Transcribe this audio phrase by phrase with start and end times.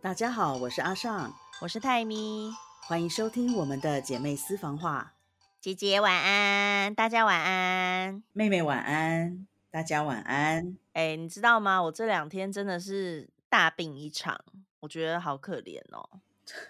[0.00, 2.52] 大家好，我是阿尚，我是泰咪，
[2.86, 5.14] 欢迎收听我们的姐妹私房话。
[5.60, 10.78] 姐姐晚安，大家晚安，妹妹晚安，大家晚安。
[10.92, 11.82] 哎，你知道吗？
[11.82, 14.40] 我这两天真的是大病一场，
[14.78, 16.08] 我觉得好可怜哦。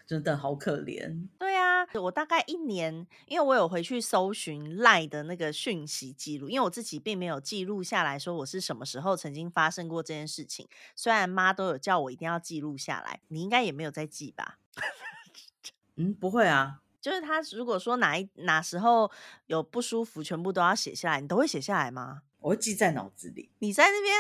[0.07, 1.29] 真的好可怜。
[1.39, 10.69] 对啊，我大概一年，因为我有回去搜寻赖的那个讯息记录，因为我自己并没有记录下来说我是什么时候曾经发生过这件事情。
[10.95, 14.59] 虽然妈都有叫我一定要记录下来，你应该也没有在记吧？
[15.97, 16.81] 嗯，不会啊。
[17.01, 19.11] 就是他如果说哪一哪时候
[19.47, 22.23] 有不舒服，全部都要写下来，你都会写下来吗？
[22.41, 23.51] 我会记在脑子里。
[23.61, 24.15] 你在那边？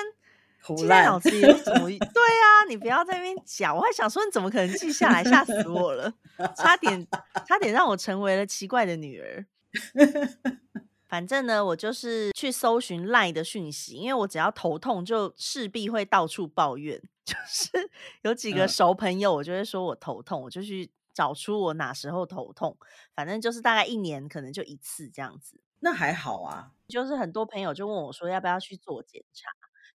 [0.77, 1.89] 记在脑子里有什么？
[1.89, 3.75] 对啊，你不要在那边讲。
[3.77, 5.25] 我还想说，你怎么可能记下来？
[5.25, 6.13] 吓死我了！
[6.57, 7.07] 差点，
[7.47, 9.47] 差点让我成为了奇怪的女儿。
[11.09, 17.01] 反正呢，我就是去搜寻赖的讯息，因为我只要头痛，就势必会到处抱怨。
[17.25, 17.91] 就是
[18.23, 22.77] 有几个熟朋友，我就会说我头痛，我就去找出我哪时候头痛。
[23.15, 25.61] 反正就是大概一年可能就一次这样子。
[25.81, 26.73] 那还好啊。
[26.89, 29.51] 就是很多朋友就问我说，要不要去做检查？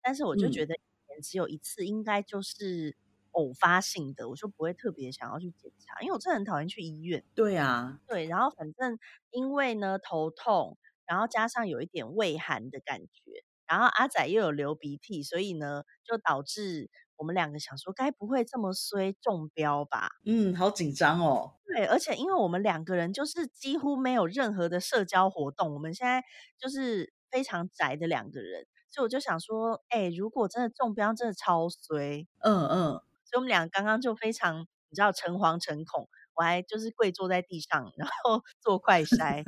[0.03, 2.97] 但是我就觉得一年只有一次，应该就是
[3.33, 7.25] 偶发性的，我就不会特别想要去检查，因为我真的很讨厌去医院。
[7.34, 8.98] 对啊，对，然后反正
[9.31, 20.11] 因为呢头痛，然后加上有一点胃寒的感觉，然后阿仔又有流鼻涕，所以呢就导致我们两个想说，该不会这么衰中标吧？
[20.25, 21.55] 嗯，好紧张哦。
[21.67, 26.25] 对，而且因为我们两个人就是几乎没有任何的社交活动，我们现在
[26.59, 28.67] 就是非常宅的两个人。
[28.91, 32.27] 所以我就想说，哎，如果真的中标，真的超衰。
[32.41, 33.01] 嗯嗯。
[33.25, 36.09] 所以我们俩刚刚就非常，你知道，诚惶诚恐。
[36.35, 39.45] 我还就是跪坐在地上，然后 做快筛，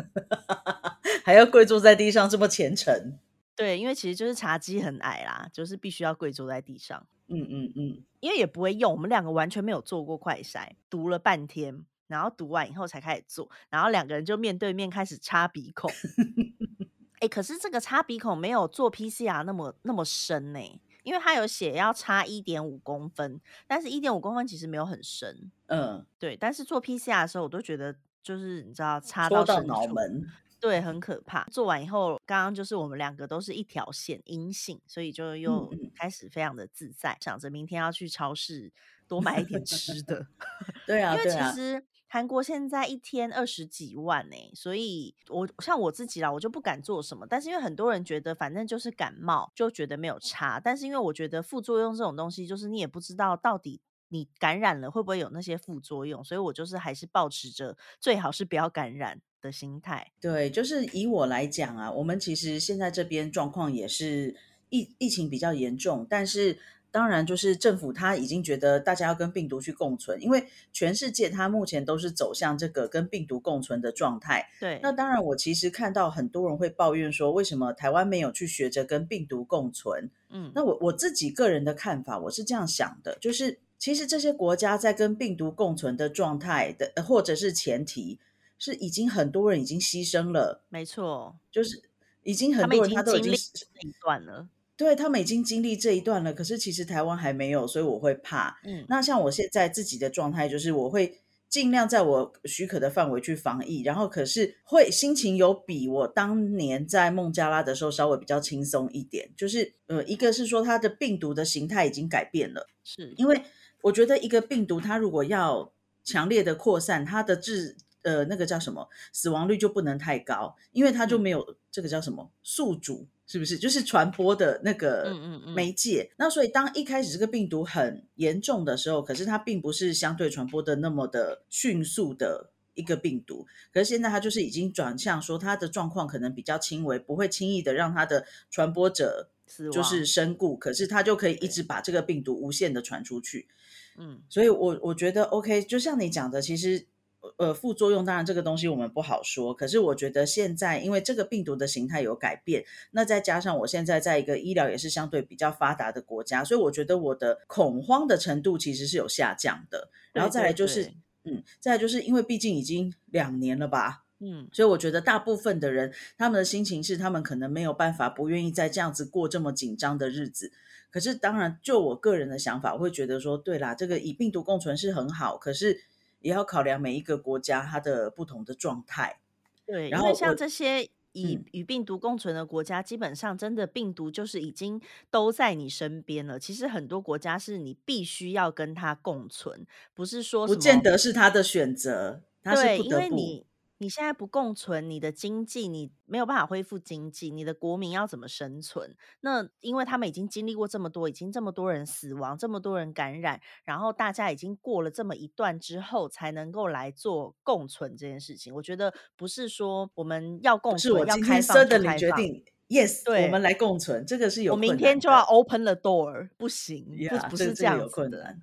[1.25, 3.19] 还要跪坐在地上，这么虔诚。
[3.57, 7.07] 对，因为其实就是茶几很矮啦，就是必须要跪坐在地上。
[7.29, 8.05] 嗯嗯嗯。
[8.20, 15.91] 因为也不会用，我们两个完全没有做过快筛，读了半天，然后读完以后才开始做，然后两个人就面对面开始插鼻孔。
[17.23, 20.58] 哎，可是这个插鼻孔没有做 PCR 那么那么深呢，
[21.05, 25.52] 因为它有写要插一点五公分，但是一点五公分其实没有很深。
[25.69, 26.36] 嗯，对。
[26.36, 30.27] 但是做 PCR 的时候，我都觉得就是你知道插到脑门，
[30.58, 31.45] 对，很可怕。
[31.45, 38.73] 做完以后，刚刚就是我们两个都是一条线阴性，所以就又开始非常的自在，想着明天要去超市
[39.07, 40.27] 多买一点吃的。
[40.89, 41.85] 对啊，因为其实。
[42.12, 47.27] 韩国现在一天二十几万呢，所以我像我自己啦，我就不敢做什么。
[47.27, 50.61] 但是因为很多人觉得反正就是感冒，就觉得没有差。
[50.61, 60.12] 但是因为我觉得副作用这种东西，就是你也不知道到底你感染了会不会有那些副作用，所以我就是还是保持着最好是不要感染的心态。
[60.20, 64.36] 对，就是以我来讲啊，我们其实现在这边状况也是
[64.68, 66.58] 疫疫情比较严重，但是。
[66.92, 74.51] 当然，就是政府他已经觉得大家要跟病毒去共存，因为全世界它目前都是走向这个跟病毒共存的状态。
[74.61, 80.11] 对，那当然，我其实看到很多人会抱怨说，为什么台湾没有去学着跟病毒共存？
[80.29, 88.20] 嗯，那我我自己个人的看法，我是这样想的，就是其实这些国家在跟病毒共存的状态的，或者是前提
[88.58, 90.63] 是已经很多人已经牺牲了。
[90.69, 91.83] 没错，就是
[92.23, 94.48] 已经很多人他都已经一段了。
[94.77, 98.58] 对他们已经经历这一段了，可是其实台湾还没有，所以我会怕。
[98.64, 109.30] 嗯，那像我现在自己的状态，就是我会尽量在我许可的范围去防疫，然后可是会心情有比我当年在孟加拉的时候稍微比较轻松一点。
[109.36, 113.42] 就是呃，一个是说它的病毒的形态已经改变了，是因为
[113.83, 115.72] 我觉得一个病毒它如果要
[116.02, 123.06] 强烈的扩散，它的致呃那个叫什么死亡率就不能太高，因为它就没有这个叫什么宿主。
[123.33, 125.17] 是不是就是传播的那个
[125.57, 126.13] 媒介？
[126.19, 133.47] 那所以当一开始这个病毒很严重的时候，可是它并不是相对传播的那么的迅速的一个病毒。
[133.73, 139.31] 可是现在它就是已经转向说它的状况可能比较轻微，不会轻易的让它的传播者
[139.73, 143.49] 就是身故，可是它就可以一直把这个病毒无限的传出去。
[143.97, 146.87] 嗯，所以我我觉得 OK，就像你讲的，其实。
[147.36, 159.88] 呃，副作用当然这个东西我们不好说，可是我觉得现在因为这个病毒的形态有改变，那再加上我现在在一个医疗也是相对比较发达的国家，所以我觉得我的恐慌的程度其实是有下降的。
[160.12, 160.92] 然后再来就是，
[161.22, 170.50] 嗯，再来就是因为毕竟已经两年了吧，嗯，所以我觉得大部分的人他们的心情是他们可能没有办法不愿意再这样子过这么紧张的日子。
[170.90, 175.82] 可是当然就我个人的想法，我会觉得说，对啦，这个以病毒共存是很好，可是。
[176.22, 179.20] 也要考量每一个国家它的不同的状态。
[179.66, 184.80] 对，然后像这些以嗯与病毒共存的国家，基本上真的病毒就是已经
[185.10, 186.38] 都在你身边了。
[186.38, 192.96] 其实很多国家是你必须要跟它共存，不是说不见得是他的选择，他是对，因。
[192.96, 193.46] 为你
[193.82, 198.94] 你现在不共存，你的经济你没有办法恢复经济，你的国民要怎么生存？
[199.23, 208.55] 那因为他们已经经历过这么多，已经这么多人死亡，这么多人感染，然后大家已经过了这么一段之后，才能够来做共存这件事情。
[208.55, 211.99] 我觉得不是说我们要共存，要开放就 suddenly 开放。
[211.99, 218.37] 决定，yes，对我们来共存，这个是有我明天就要 open the door，不行，不呀，不这是这样困的。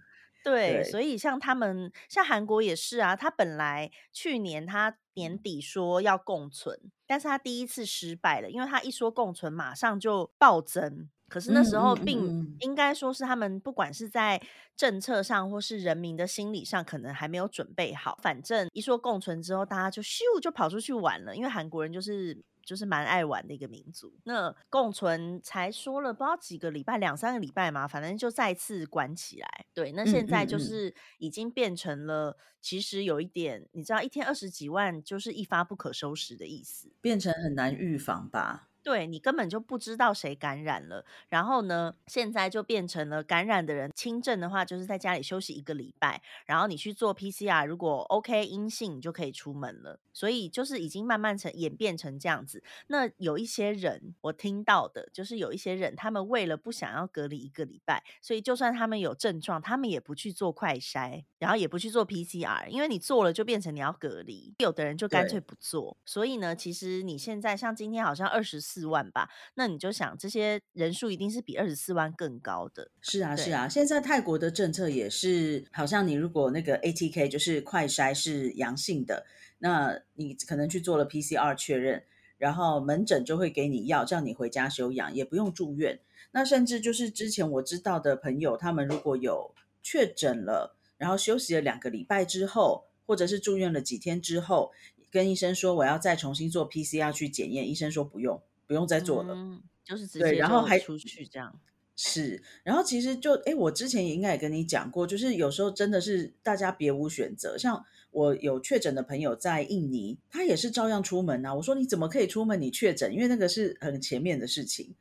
[0.45, 0.53] 难。
[0.53, 11.09] 对，对，所以像他们，像韩国也是啊，他本来去年他年底说要共存，但是他第一次失败了，因为他一说共存，马上就暴增。
[11.27, 14.41] 可是那嗯时候并嗯，应该说是他们不管是在
[14.75, 18.17] 政策上或是人民的心理上，可能还没有准备好。
[18.23, 22.35] 反正一说共存之后，大家就咻就跑出去玩了，因为韩国人就是
[22.69, 24.13] 就是蛮爱玩的一个民族。
[24.25, 29.65] 那共存才说了不知道几个礼拜，两三个礼拜嘛，反正就再次关起来。
[29.73, 36.93] 对，那嗯现在就是已经变成了，其实有一点，你知道，一天二十几万就是一发不可收拾的意思。
[37.01, 38.68] 变成很难预防吧？
[38.83, 49.99] 对你根本就不知道谁感染了，然后呢，现在就变成了感染的人轻症的话，就是在家里休息一个礼拜，然后你去做 PCR，如果 OK 阴性，你就可以出门了。
[50.11, 52.61] 所以就是已经慢慢成演变成这样子。
[52.87, 64.53] 那有一些人，我听到的就是有一些人，他们为了不想要隔离一个礼拜，所以就算他们有症状，他们也不去做快筛，然后也不去做 PCR，因为你做了就变成你要隔离。
[64.59, 65.95] 有的人就干脆，不做。
[66.03, 72.91] 所以呢，其实你现在像今天好像二十四万吧，那你就想这些人数一定是比二十四万更高的。
[73.01, 73.67] 是啊，是，啊。
[73.67, 79.25] 现在泰国的政策也是，好像你如果那个 ATK 就是快筛是阳性的，
[79.57, 82.03] 那你可能去做了 PCR 确认，
[82.37, 85.99] 然后门诊就会给你药，叫你回家休养，也不用住院。
[86.31, 94.71] 那甚至就是之前我知道的朋友，他们如果有确诊了，然后休息了两个礼拜之后，或者是住院了几天之后，
[95.09, 98.39] 跟医生说我要再重新做 PCR 去检验，医生说不用，
[98.69, 99.33] 不用再做了。
[99.33, 101.59] 嗯，就是直对，接然后还就出去这样。
[101.95, 107.57] 是，然后其实就哎，我之前也应该也跟你讲过，就是有时候真的是大家别无选择。
[107.57, 111.55] 像我有确诊的朋友在印尼，他也是照样出门啊。
[111.55, 112.61] 我说你怎么可以出门？
[112.61, 114.93] 你确诊，因为那个是很前面的事情。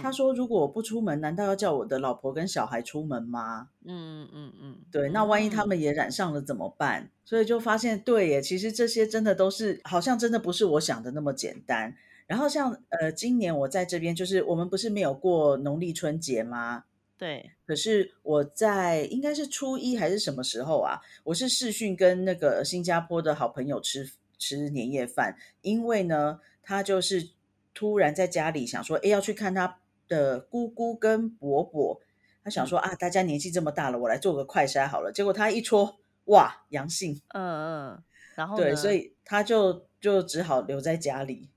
[0.00, 3.68] 他嗯说如果我不出门，难道要叫我的老婆跟小孩出门吗？
[3.84, 7.10] 嗯嗯嗯对，那万一他嗯，们也染上了怎么办？
[7.24, 11.96] 所以就发现，对耶，其实这些真的都是好像真的不是我想的那么简单。
[12.26, 16.84] 然后像呃，今年我在这边，就是我们不是没有过农历春节吗？
[17.18, 21.00] 对，可是我在应该是初一还是什么时候啊？
[21.24, 27.30] 我是视讯跟那个新加坡的好朋友吃吃年夜饭，因为呢，他就是
[27.72, 29.78] 突然在家里想说，哎，要去看他
[30.08, 32.00] 的姑姑跟伯伯。
[32.42, 35.12] 他想嗯说啊，大家年纪这么大了，我来做个快筛好了。
[35.12, 37.20] 结果他一戳，哇，阳性。
[37.28, 38.02] 嗯嗯，
[38.34, 38.92] 然后对，所？
[38.92, 41.50] 以他就就只好留在家里。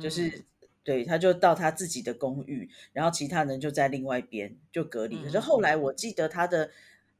[0.00, 0.44] 就嗯是
[0.84, 5.22] 对，他就到他自己的公寓，然后其他人就在另外一边就隔离。
[5.22, 6.70] 可是嗯后来我记得他的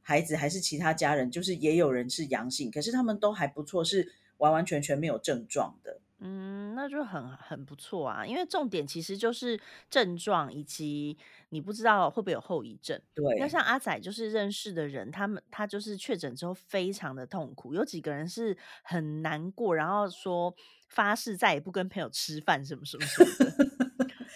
[0.01, 6.01] 孩子还是其他家人，就是也有人是阳性，可是他们都还不错，是完完全全没有症状的。
[6.25, 9.59] 嗯，那就很很不错啊，因为重点其实就是
[9.89, 11.17] 症状以及
[11.49, 12.97] 你不知道会不会有后遗症。
[13.17, 20.55] 要对，像阿仔就是认识的人，他们他就是确诊之后非常的痛苦，有几个人是很难过，然后说
[20.87, 23.82] 发誓再也不跟朋友吃饭什么什么什么的。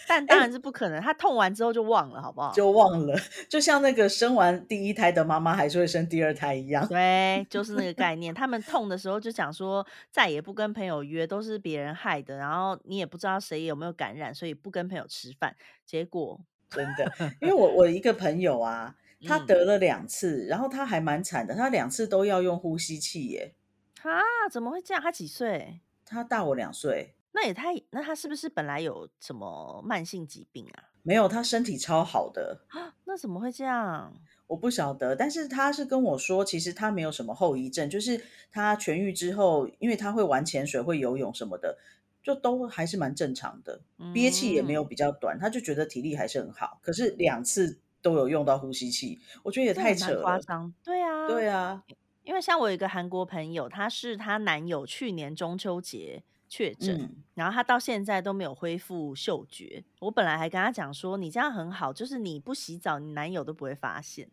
[0.08, 2.50] 但当哎，然是不可能，他痛完之后就忘了，好不好？
[2.52, 3.14] 就忘了，
[3.48, 6.88] 就像那个生完第一胎的妈妈还是会生第二胎一样。
[6.88, 8.32] 对， 就是那个概念。
[8.32, 15.54] 他们痛的时候就讲说，再也不跟朋友约，都是别人害的，然后你也不知道谁有没有感染，所以不跟朋友吃饭。
[15.84, 18.96] 结果，真的，因为我我一个朋友啊，
[19.26, 23.54] 他嗯，得了两次，然后他还蛮惨的，他两次都要用呼吸器耶。
[24.02, 25.02] 啊，怎么会这样？
[25.02, 25.80] 他几岁？
[26.04, 27.74] 他大我两岁，那也太……
[27.90, 30.90] 那他是不是本来有什么慢性疾病啊？
[31.02, 32.62] 没有，他身体超好的。
[32.68, 34.12] 啊， 那怎么会这样？
[34.46, 41.78] 我不晓得，但是他是跟我说，其实他没有什么后遗症，就是他痊愈之后，因为他会玩潜水、会游泳什么的，
[42.22, 43.82] 就都还是蛮正常的，
[44.14, 46.78] 憋气也没有嗯，比较短，他就觉得体力还是很好。
[46.82, 50.42] 可是两次都有用到呼吸器，我觉得也太扯了夸了。
[50.42, 50.72] 张。
[50.82, 51.84] 对啊，对啊，
[52.24, 59.84] 因为像我有一个韩国朋友，她是她男友去年中秋节确诊，嗯，然后他到现在都没有恢复嗅觉。
[60.00, 64.30] 我本来还跟他讲说，你这样很好，就是你不洗澡，你男友都不会发现。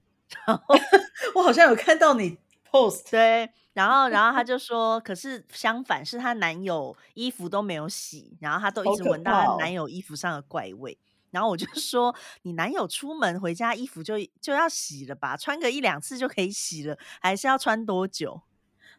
[0.47, 0.75] 然后
[1.35, 2.37] 我好像有看到你
[2.71, 10.97] post，对，然后然后她 就说，可是相反是她男友衣服都没有洗，然后她都一直闻到她男友衣服上的怪味。
[11.31, 18.41] 然后我就说，你男友出门回家衣服就就要洗了吧，穿个一两次就可以洗了，还是要穿多久？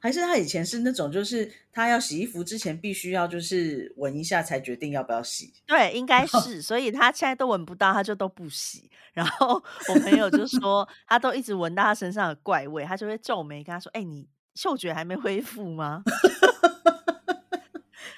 [0.00, 5.53] 还是他以前是那种，就是他要洗衣服之前必须要就是闻一下才决定要不要洗。
[5.67, 8.91] 对，应该是，所以他现在都闻不到，他就都不洗。
[9.15, 16.03] 然后我朋友就说，他都一直闻到他身上的怪味，他就会皱眉跟他说：“哎，你嗅觉还没恢复吗？”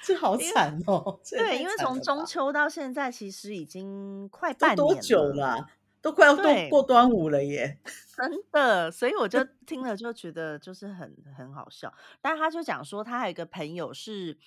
[0.03, 1.19] 这好惨哦！
[1.29, 5.67] 对，因为从中秋到现在，其实已经快半年多久了？
[6.01, 7.79] 都快要过过端午了耶！
[8.15, 11.93] 真的，所以我就听了就觉得就是很很好笑。
[12.21, 14.37] 但他就讲说，他还有一个朋友是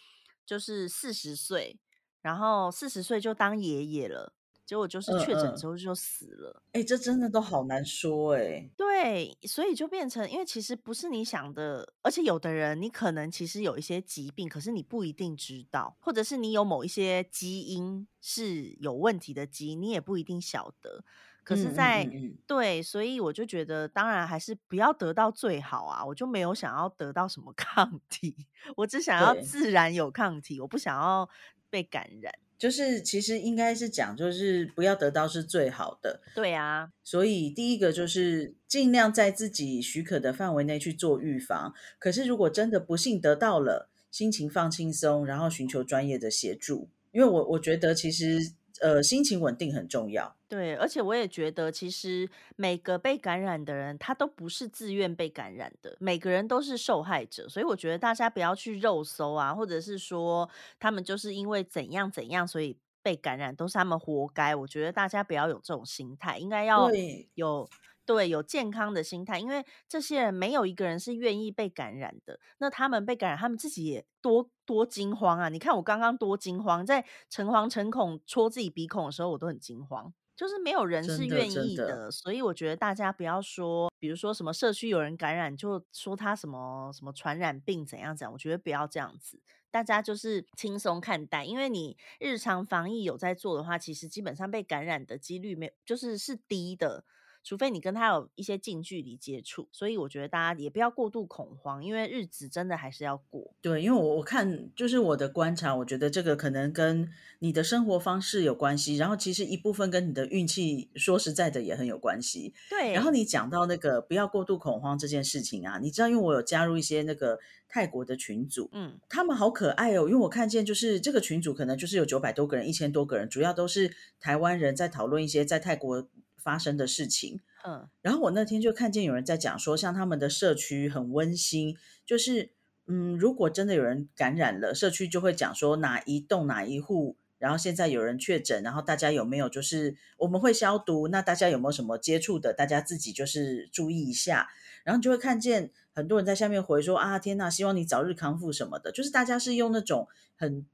[0.44, 1.78] 就是四十岁，
[2.20, 4.34] 然后四十岁就当爷爷了。
[4.64, 8.70] 结果就是确诊之后就死了，哎，这真的都好难说哎。
[8.74, 21.04] 对，所以就变成，因为其实不是你想的，而且有的人你可能其实有一些疾病，可是你不一定知道，或者是你有某一些基因是有问题的基因，你也不一定晓得。
[21.44, 22.08] 可是，在
[22.46, 26.04] 对，所以我就觉得，当然还是不要得到最好啊。
[26.04, 28.46] 我就没有想要得到什么 抗体，
[28.76, 31.28] 我只想要自然有抗体，我不想要
[31.68, 32.32] 被感染。
[32.56, 36.20] 就是其实应该是讲，就是不要得到是最好的。
[36.32, 41.74] 对啊，所以第一个就是尽量在自己许可的范围内去做预防。
[41.98, 46.88] 可是如果真的不幸得到了，心情放轻松，然后寻求专业的协助。
[47.10, 48.52] 因为我我觉得其实。
[48.80, 50.34] 呃，心情稳定很重要。
[50.48, 57.48] 对，而且我也觉得，其实每个被感染的人，他都不是自愿被感染的，每个人都是受害者。
[57.48, 60.48] 所以我觉得大家不要去肉搜啊，或者是说
[60.78, 64.54] 他们就是因为怎样怎样，所以被感染，都是他们活该。
[64.54, 66.90] 我觉得大家不要有这种心态，应该要
[67.34, 67.68] 有。
[68.04, 72.38] 对，有健康的心态，因为这些人没有一个人是愿意被感染的。
[72.58, 75.48] 那他们被感染，他们自己也多多惊慌啊！
[75.48, 80.12] 你看我刚刚多惊慌，在诚惶诚恐戳自己鼻孔的时候，我都很惊慌。
[80.34, 88.32] 就是没有人是愿意的，所以我觉得大家不要说，比如说什么社区有人感染，就说他什么什么传染病怎样怎样。
[88.32, 89.40] 我觉得不要这样子，
[89.70, 97.04] 大家就是轻松看待，因为你日常防疫有在做的话，其实基本上被感染的几率没就是是低的。
[97.44, 103.52] 除非你跟他有一些近距离接触，所以我觉得大家也不要过度恐慌，因为日子真的还是要过。
[103.60, 107.08] 对，因为我我看就是我的观察，我觉得这个可能跟
[107.40, 112.54] 你的生活方式有关系，然后其实一部分跟你的运气，说实在的也很有关系。
[112.70, 112.92] 对。
[112.92, 126.08] 然后你讲到那个不要过度恐慌这件事情啊，你知道，因为我有加入一些那个泰国的群组，嗯，他们好可爱哦，因为我看见就是这个群组可能就是有九百多个人、一千多个人，主要都是台湾人在讨论一些在泰国。
[126.42, 132.50] 发生的事情，嗯，然后我那天就看见有人在讲说，像他们的社区很温馨，就是，
[132.86, 144.48] 嗯，如果真的有人感染了，社区就会讲说哪一栋哪一户，然后现在有人确诊，然后大家有没有就是我们会消毒，那大家有没有什么接触的，大家自己就是注意一下，
[144.82, 150.66] 然后就会看见很多人在下面回说啊，天呐，希望你早日康复什么的，就是大家是用那种很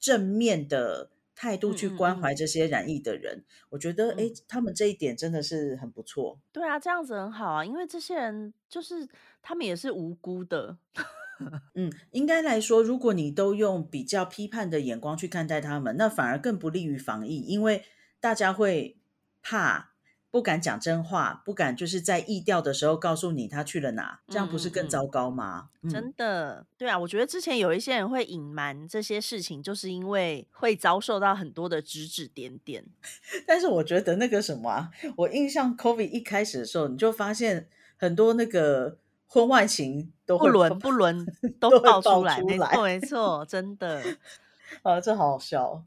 [0.00, 1.10] 正面的。
[1.42, 6.38] 态度去关怀这些染疫的人，我觉得哎，他们这一点真的是很不错。
[6.52, 9.08] 对啊，这样子很好啊，因为这些人就是
[9.42, 10.78] 他们也是无辜的。
[11.74, 17.82] 嗯，应该来说，如果你都用比较批判的眼光去看待他们，那反而更不利于防疫，因为
[18.20, 19.00] 大家会
[19.42, 19.91] 怕。
[20.32, 25.68] 不敢讲真话，不敢就是在意调的时候告诉你他去了哪，这样不是更糟糕吗？
[25.90, 32.82] 真的，对啊，我觉得之前有一些人会隐瞒这些事情，就是因为会遭受到很多的指指点点。
[33.46, 38.96] 但是我觉得那个什么啊，我印象 COVID 一开始的时候，你就发现很多那个
[39.26, 41.26] 婚外情都不伦不伦
[41.60, 44.02] 都爆出来，没错没错，真的
[44.82, 45.84] 啊，这好好笑。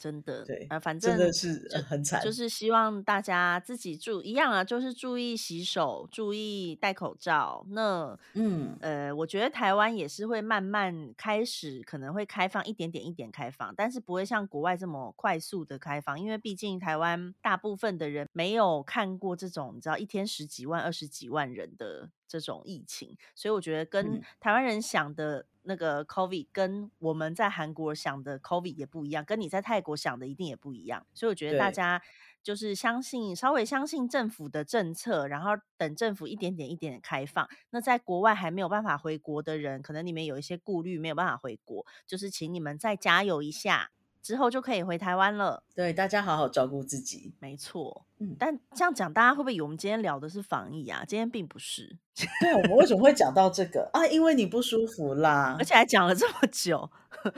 [0.00, 7.66] 真的，对啊，反正真的是很惨，就是希望大家自己注一样啊，就是注意洗手，注意戴口罩。
[7.68, 25.46] 那，嗯，呃，我觉得台湾也是会慢慢开始，可能会开放一点点，一点开放，但是不会像国外这么快速的开放，因为毕竟台湾大部分的人没有看过这种，你知道，一天十几万、二十几万人的这种疫情，所以我觉得跟台湾人想的。
[25.64, 32.00] 那个 COVID 跟我们在韩国想的 COVID 也不一样，跟你在泰国想的一定也不一样，所以我觉得大家
[32.42, 37.46] 就是相信，稍微相信政府的政策，然后等政府一点点一点点开放。
[37.68, 43.90] 那在国外还没有办法回国的人，可能你们有一些顾虑，没有办法回国，就是请你们再加油一下。
[44.22, 45.62] 之后就可以回台湾了。
[45.74, 47.32] 对，大家好好照顾自己。
[47.40, 51.02] 没错，嗯但这样讲，大家会不会以为我们今天聊的是防疫啊？
[51.06, 51.96] 今天并不是，
[52.40, 54.06] 对，我们为什么会讲到这个啊？
[54.08, 55.64] 因为你不舒服啦而。
[55.64, 56.90] 且还讲了这么久，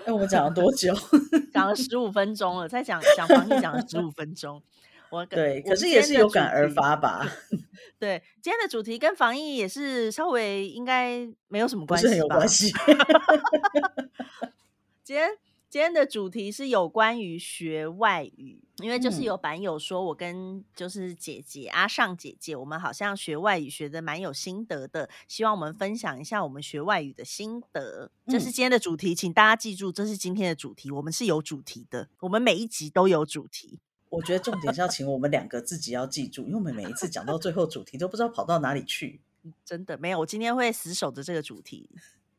[0.04, 0.92] 哎，我们讲了多久？
[1.52, 4.60] 讲了十五分钟了，再讲讲防疫讲了十五分钟。
[5.10, 7.28] 我跟对，可是也是有感而题发吧？
[8.00, 12.14] 对，今天的主题跟防疫也是稍微应该没有什么关系吧？
[12.16, 12.72] 有关系。
[15.04, 15.28] 今天
[15.72, 28.10] 今天的主题是有关于学外语，因为就是嗯有版友说我跟就是姐姐阿尚姐姐，我们好像学外语学的蛮有心得的，希望我们分享一下我们学外语的心得。
[28.26, 33.80] 这是嗯今天的主题，请大家记住，这是今天的主题，我们是有主题的，我们每一集都有主题。
[34.10, 39.22] 我觉得重点是要请我们两个自己要记住，因为我们每一次讲到最后，主题都不知道跑到哪里去。
[39.64, 41.88] 真的没有，我今天会死守着这个主题。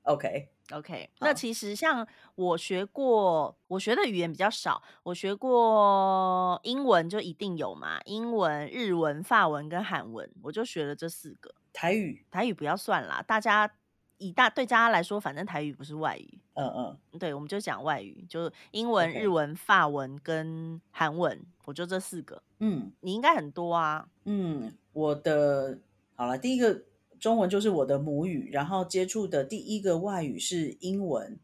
[0.04, 2.06] OK，OK，那其实像
[2.36, 11.54] 我学过，我学的语言比较少，我学过英文就一定有嘛，英文、日文、法文跟韩文，我就学了这四个。
[11.72, 13.70] 台语，台语不要算啦，大家
[14.18, 22.44] 以大对大家来说，反正台语不是外语，嗯嗯，对，我们就讲外语，就英文、OK 日文、法文跟韩文，我就这四个。
[22.60, 22.92] 嗯。
[23.00, 25.80] 你应该很多啊，嗯，我的
[26.16, 26.84] 好了，第一个
[27.24, 31.40] 中文就是我的母语，然后接触的第一个外语是英文，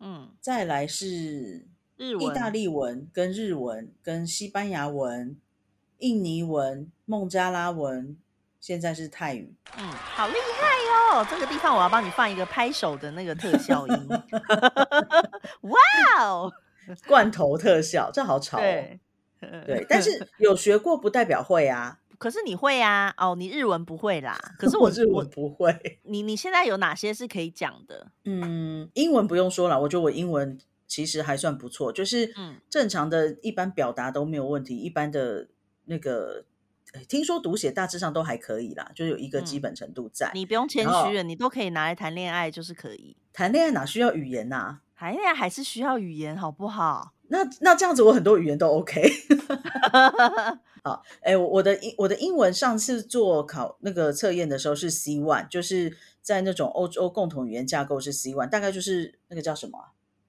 [0.00, 5.36] 嗯，再来是日意大利文、跟日文、跟西班牙文、
[5.98, 8.16] 印尼文、孟加拉文，
[8.58, 9.54] 现在是泰语。
[9.78, 11.24] 嗯，好厉害哦！
[11.30, 14.08] 这个地方我要帮你放一个拍手的那个特效音。
[15.62, 16.52] 哇哦，
[17.06, 18.60] 罐头特效，这好吵哦。
[18.60, 19.00] 对
[19.64, 22.00] 对，但是有学过不代表会啊。
[22.20, 23.12] 可是你会啊？
[23.16, 24.38] 哦，你日文不会啦。
[24.58, 25.74] 可是我我日文不会。
[26.02, 28.12] 你你现在有哪些是可以讲的？
[28.26, 35.48] 嗯，英文不用说了，我觉得我英文其实还算不错，就是嗯正常的一般表达都没有问题，一般的
[35.86, 36.44] 那个。
[36.92, 40.28] 哎听说读写大致上都还可以啦，就有一个基嗯本程度在。
[40.34, 43.16] 你不用谦虚了，你都可以拿来谈恋爱，就是可以。
[43.32, 47.12] 谈恋爱哪需要语言呐、谈恋爱还是需要语言，好不好？
[47.28, 49.08] 那那这样子，我很多语言都 OK。
[50.82, 59.84] 好，哎，我我的英我的英文上次做考那个测验的时候是 C one，就是在那种欧洲共同语言架构是 C one，大概就是那个叫什么啊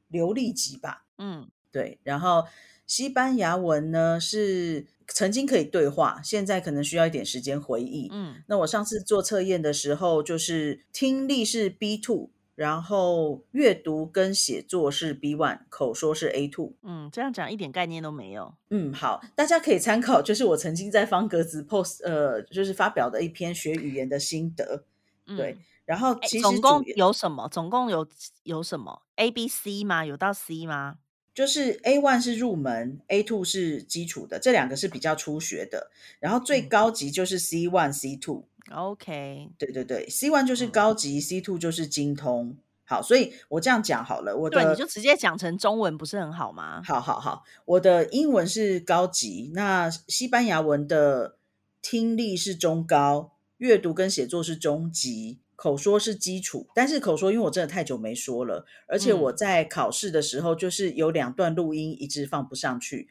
[0.10, 1.06] 流利级吧。
[1.18, 2.46] 嗯对，然后
[2.86, 8.10] 西班牙文呢是曾经可以对话，现在可能需要一点时间回忆。
[8.12, 12.30] 嗯那我上次做测验的时候，就是听力是 B two，
[12.62, 16.74] 然后阅读跟写作是 B one，口说是 A two。
[16.84, 18.54] 嗯，这样讲一点概念都没有。
[18.70, 24.84] 嗯，好，大家可以参考，就是我曾经在方格子 post 呃，就是发表的一篇学语言的心得。
[25.26, 27.50] 嗯对，然后其实总共有什么？
[27.50, 28.08] 总共有
[28.44, 30.06] 有什么？A、B、C 吗？
[30.06, 30.98] 有到 C 吗？
[31.34, 35.90] 就是 A one 是入门，A two 是基础的，这两个是比较初学的。
[36.20, 38.46] 然后最嗯高级就是 C one、C two。
[38.70, 42.56] OK，对对对，C one 就是嗯高级、c two 就是精通。
[42.84, 46.82] 好，所以我这样讲好了，我对，的你就直接讲成中文，不是很好吗？
[46.84, 51.38] 好好好，我的英文是高级，那西班牙文的
[51.82, 56.68] 听力是中高，阅读跟写作是中级，口说是基础。
[56.76, 63.08] 但是口说，因为我真的太久没说了，而且我嗯在考试的时候就是有两段录音一直放不上去。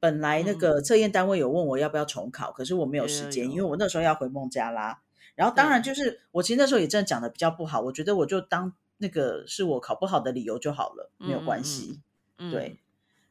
[0.00, 5.00] 本来那嗯个测验单位有问我要不要重考，可是我没有时间，因为我那时候要回孟加拉。
[5.34, 12.00] 然后当然就是我其实那时候也真的讲的比较不好，我觉得我就当那个是我考不好的理由就好了，没有关系。
[12.38, 12.80] 嗯，对，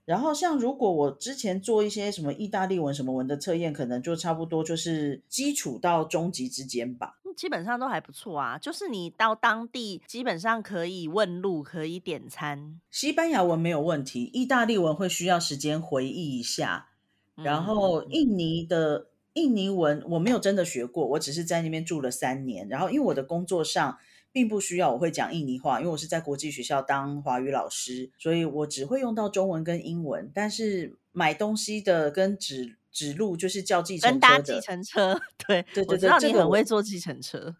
[0.07, 7.19] 然后像如果我之前做一些什么意大利文什么文的测验，可能就差不多就是基础到中级之间吧。
[7.25, 8.57] 嗯基本上都还不错啊。
[8.57, 12.79] 就是你到当地，基本上可以问路，可以点餐。
[12.89, 16.87] 西班牙文没有问题，意大利文会需要时间回忆一下。
[17.35, 22.67] 然嗯后嗯印尼的印尼文我没有真的学过，我只是在那边住了三年。
[22.69, 23.97] 然后因为我的工作上
[24.37, 30.29] 并不需要我会讲印尼话，因为我是在国际学校当华语老师，所以我只会用到中文跟英文。
[30.31, 37.55] 但是买东西的跟指指路就是叫计程跟搭计程车， 对对对我知道你很会坐计程车。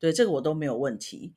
[0.00, 1.34] 对这个我都没有问题。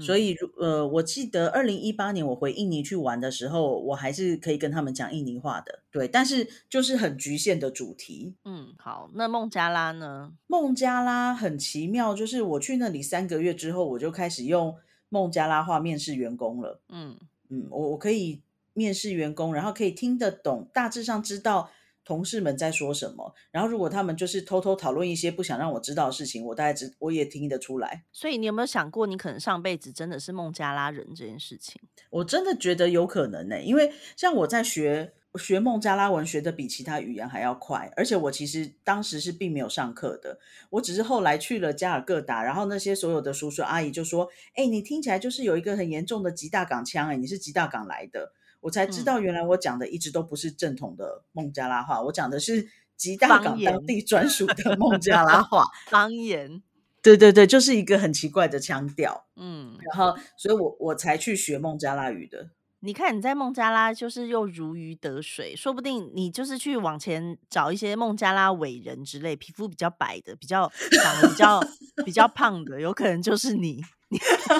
[0.00, 5.80] 所嗯以如呃，我记得二零一八年我回印尼去玩的时候，我还是可以跟他们讲印尼话的。
[5.90, 8.34] 对，但是就是很局限的主题。
[8.44, 10.32] 嗯，好，那孟加拉呢？
[10.46, 14.76] 孟加拉很奇妙，就是我去那里三个月之后，我就开始用
[15.08, 16.80] 孟加拉话面试员工了。
[16.88, 17.16] 嗯
[17.48, 18.40] 嗯，我我可以
[18.72, 21.70] 面试员工，然后可以听得懂，大致上知道
[22.04, 28.04] 同事们在说什么，然后如果他们就是偷偷讨论一些不想让我知道的事情，我大概知我也听得出来。
[28.12, 31.80] 所以你有没有想过，你可能上辈子真的是孟加拉人这件事情？
[32.10, 40.38] 我真的觉得有可能呢、因为像我在学学孟加拉文学的比其他语言还要快，而且我其实当时是并没有上课的，
[40.70, 48.32] 我只是后来去了加尔各答，然后那些所有的叔叔阿姨就说：“哎、你听起来就是有一个很严重的吉大港腔，哎，你是吉大港来的。”
[48.64, 55.66] 我才知嗯道原来我讲的一直都不是正统的孟加拉话，我讲的是吉大港当地专属的孟加拉话。
[55.90, 56.62] 方言，
[57.02, 62.48] 对对对，就是一个很奇怪的腔调，嗯，然后所以我我才去学孟加拉语的。
[62.84, 70.70] 你看你在孟加拉就是又如鱼得水，说不定你就是去往前找一些孟加拉伟人之类，皮肤比较白的，比较
[71.02, 71.64] 长得比较
[72.04, 74.18] 比较胖的，有可能就是你，你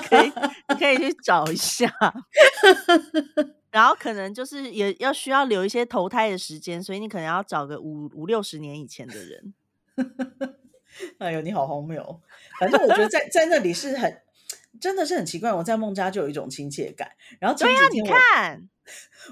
[0.08, 0.32] 可以
[0.70, 1.92] 你可以去找一下。
[3.70, 9.54] 然后可能就是也要需要留一些投胎的时间，所以你可能要找个五五六十年以前的人。
[11.18, 12.22] 哎呦，你好荒谬！
[12.58, 14.22] 反正我觉得在在那里是很，
[14.80, 15.52] 真的是很奇怪。
[15.52, 17.10] 我在孟家就有一种亲切感。
[17.40, 18.68] 然后前对呀、你几天我、看，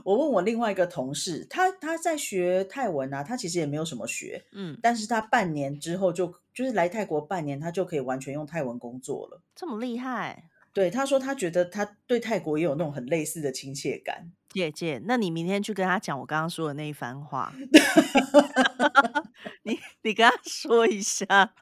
[0.05, 9.43] 我问我另外一个同事，他他在学泰文啊，他其实也没有什么学，嗯，但是他半年之后就就是来泰国半年，他就可以完全用泰文工作了。
[9.55, 14.31] 这么厉害，对，他说他觉得他对泰国也有那种很类似的亲切感。
[14.49, 17.53] 姐姐，那你明天去跟他讲我刚刚说的那一番话，
[19.65, 21.55] 你你跟他说一下，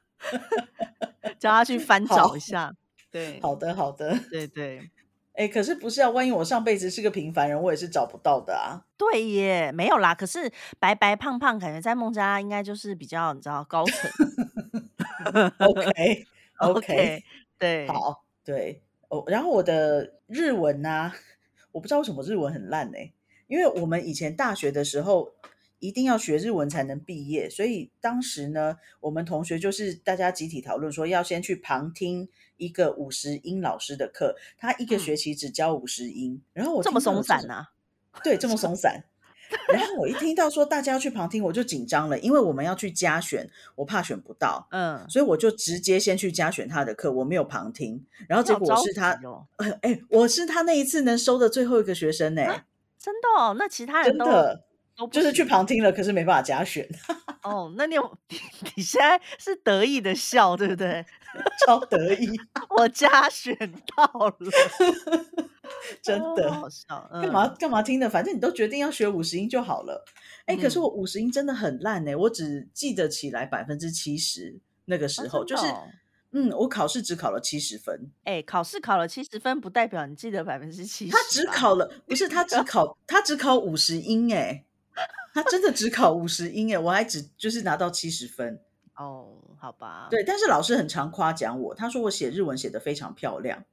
[1.39, 2.75] 叫他去翻找一下。
[3.11, 4.19] 对，好的，好的。
[4.31, 4.91] 对对
[5.33, 6.11] 哎，可是不是啊？
[6.11, 8.85] 万一我上辈子是个平凡人，我也是找不到的啊。
[8.99, 10.15] 对耶，没有啦。
[10.15, 14.11] 可是白白胖胖，感觉在孟加拉应该就是比较你知道高层。
[15.59, 16.27] OK
[16.59, 17.25] OK，
[17.59, 19.25] 对，好，对哦。
[19.29, 21.13] 然后我的日文呢、
[21.73, 22.99] 我不知道为什么日文很烂呢、
[23.47, 25.33] 因为我们以前大学的时候
[25.81, 37.67] 一定要学日文才能毕业，所以当时呢，我们同学就是大家集体讨论说，要先去旁听一个五十音老师的课，他一个嗯学期只教五十音，然后我这么松散呐、
[38.23, 39.05] 对，这么松散。
[39.67, 48.07] 然后我一听到说大家要去旁听，我就紧张了，因为我们要去加选，我怕选不到，嗯，所以我就直接先去加选他的课，我没有旁听。
[48.29, 52.43] 然后结果我是他，急哦，呃 哎、我是他那一次能收的最后一个学生呢、
[52.97, 53.57] 真的哦。
[53.59, 54.25] 那其他人都
[55.09, 56.89] 就是去旁听了，可是没办法加选，
[57.43, 57.73] 哦。
[57.77, 58.39] 那你有 你
[58.77, 61.05] 你现在是得意的笑，对不对？
[61.67, 62.29] 超得意，
[62.71, 63.57] 我加选
[63.97, 64.05] 到
[64.39, 64.51] 了，
[66.03, 66.49] 真的。
[66.49, 67.09] 哦好笑。
[67.13, 68.11] 嗯、干嘛干嘛听的？
[68.11, 70.05] 反正你都决定要学五十音就好了。
[70.47, 74.61] 哎、可是嗯我五十音真的很烂呢、我只记得起来百分之七十。
[74.87, 75.67] 那个时哦候、就是，
[76.33, 81.13] 嗯，我考试只考了七十分，哎、考试考了七十分，不代表你记得百分之七十。
[81.13, 84.65] 他只考了，不是他只考，他只考五十音哎，
[85.33, 88.61] 他真的只考五十音哎，我还只就是拿到七十分。
[88.97, 93.65] 哦，好吧。，对，但是老师很常夸奖我，他说我写日文写的非常漂亮。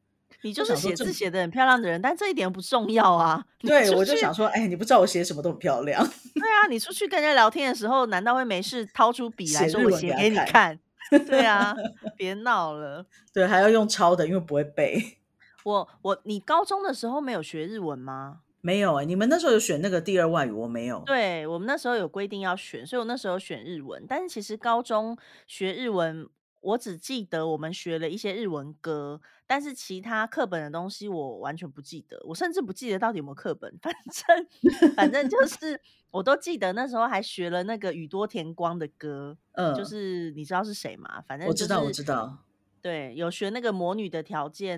[0.43, 3.43] 你就是写字写的很漂亮的人，但这一点不重要啊。
[3.59, 5.99] 对，我就想说，哎，你不知道我写什么都很漂亮。
[6.35, 10.79] 对啊，你出去跟人家聊天的时候，难道会没事掏出笔 来说我写给你看看？
[11.25, 11.75] 对啊，
[12.15, 13.03] 别闹了。
[13.33, 15.17] 对，还要用抄的，因为不会背。
[15.63, 18.41] 我我你高中的时候没有学日文吗？
[18.67, 21.01] 没有哎、你们那时候有选那个第二外语，我没有。
[21.05, 24.05] 对我们那时候有规定要选，所以我那时候选日文。
[24.05, 26.27] 但是其实高中学日文，
[26.59, 33.73] 我只记得我们学了一些日文歌，但是其他课本的东西我完全不记得，我甚至不记得到底有没有课本。
[33.81, 35.79] 反正反正就 是
[36.11, 41.21] 我都记得那时候还学了那个宇多田光的歌，嗯，就是你知道是谁吗？
[41.25, 42.37] 反正、就是、我知道，我知道，
[42.81, 44.77] 对，有学那个《魔女的条件》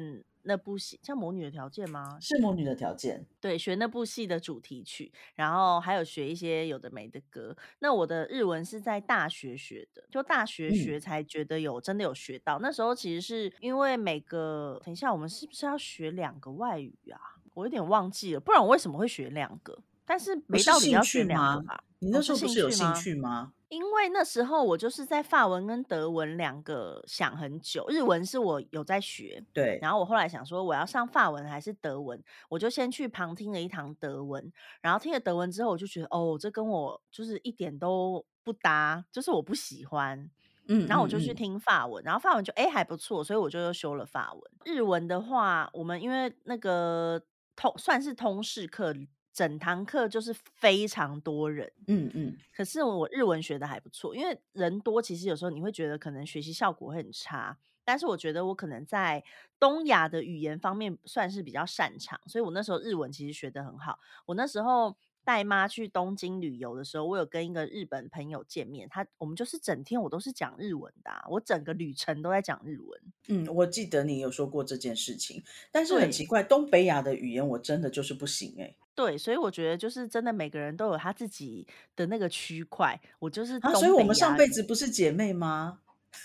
[0.50, 2.18] 那部戏，像《魔女的条件》吗？
[2.20, 3.24] 是魔女的条件。
[3.40, 7.56] 对，学那部戏的主题曲，然后还有学一些有的没的歌。
[7.78, 12.58] 那我的日文是在大学学的，就大学嗯学才觉得有真的有学到。
[12.60, 17.38] 那时候其实是因为每个，等一下我们是不是要学两个外语啊？
[17.54, 19.78] 我有点忘记了，不然我为什么会学两个？
[20.10, 21.84] 但是没是兴道理要学趣吗两个吧？
[22.00, 23.54] 你那时候不是有兴兴趣吗？
[23.68, 32.20] 因为那时候我就是在法文跟德文两个想很久，日文是我有在学，对，然后我后来想说我要上法文还是德文，
[32.50, 40.28] 我就先去旁听了一堂德文，然后听了德文之后，我就觉得哦，这跟我就是一点都不搭，就是我不喜欢。
[40.72, 44.42] 嗯，然后我就去听法文，然后法文就哎还不错，所以我就又修了法文。
[44.66, 47.20] 日文的话，我们因为那个
[47.56, 48.94] 通算是通识课，
[49.40, 51.72] 整堂课就是非常多人。
[51.88, 57.58] 嗯嗯，可是我日文学的还不错，因为人多，其实有时候你会觉得可能学习效果会很差。
[57.86, 59.24] 但是我觉得我可能在
[59.58, 63.98] 东亚的语言方面算是比较擅长，所以我那时候日文其实学得很好。
[64.26, 64.98] 我那时候
[65.30, 73.02] 带妈去东京旅游的时候，我有跟一个日本朋友见面，他我们就是整天我都是讲日文的啊、我整个旅程都在讲日文。
[73.28, 85.82] 嗯，我记得你有说过这件事情，但是很奇怪，东北亚的语言我真的就是不行哎、对，所以我觉得就是真的每个人都有他自己的那个区块，我就是啊，所以我们上辈子不是姐妹吗？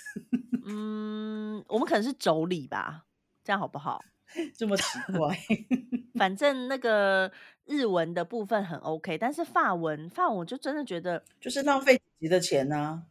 [0.65, 3.05] 嗯，我们可能是妯娌吧，
[3.45, 4.03] 这样好不好？
[4.57, 4.83] 这么奇
[5.17, 5.37] 怪，
[6.19, 7.31] 反正那个
[7.65, 13.03] 日文的部分很 OK，但是法文，法文我就真的觉得，就是浪费姐姐的钱啊呐、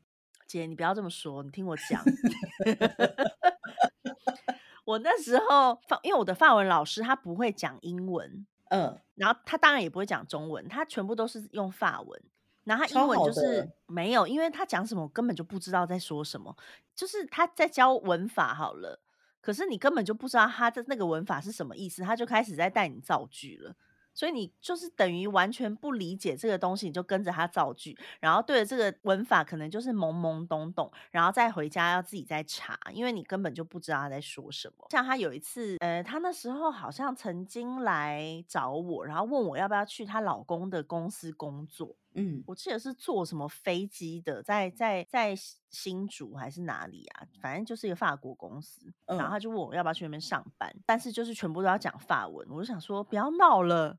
[0.46, 2.04] 姐你不要这么说，你听我讲。
[4.86, 12.22] 我那时候法，因为我的法文老师他不会讲英文，嗯，然后他当然也不会讲中文，他全部都是用法文。
[12.66, 13.70] 然后他英文就是。
[13.88, 16.56] 没有，因为他讲什么我根本就不知道在说什么，
[16.96, 19.00] 就是他在教文法好了，
[19.44, 23.76] 可是你根本就不知道他的那个文法是什么意思，他就开始在带你造句了。
[24.16, 34.86] 所以你就是等于完全不理解这个东西，你就跟着他造句，然后对着这个文法可能就是懵懵懂懂，然后再回家要自己再查，因为你根本就不知道他在说什么。
[34.92, 41.96] 像他有一次，呃，他那时候好像曾经来找我，然后问我要不要去她老公的公司工作。
[42.16, 45.36] 嗯，我记得是坐什么飞机的，在在在
[45.70, 47.26] 新竹还是哪里啊？
[47.42, 48.82] 反正就是一个法国公司。
[49.06, 53.98] 然后嗯他就问我要不要去那边上班，但是就是全部都要讲法文，我就想说不要闹了，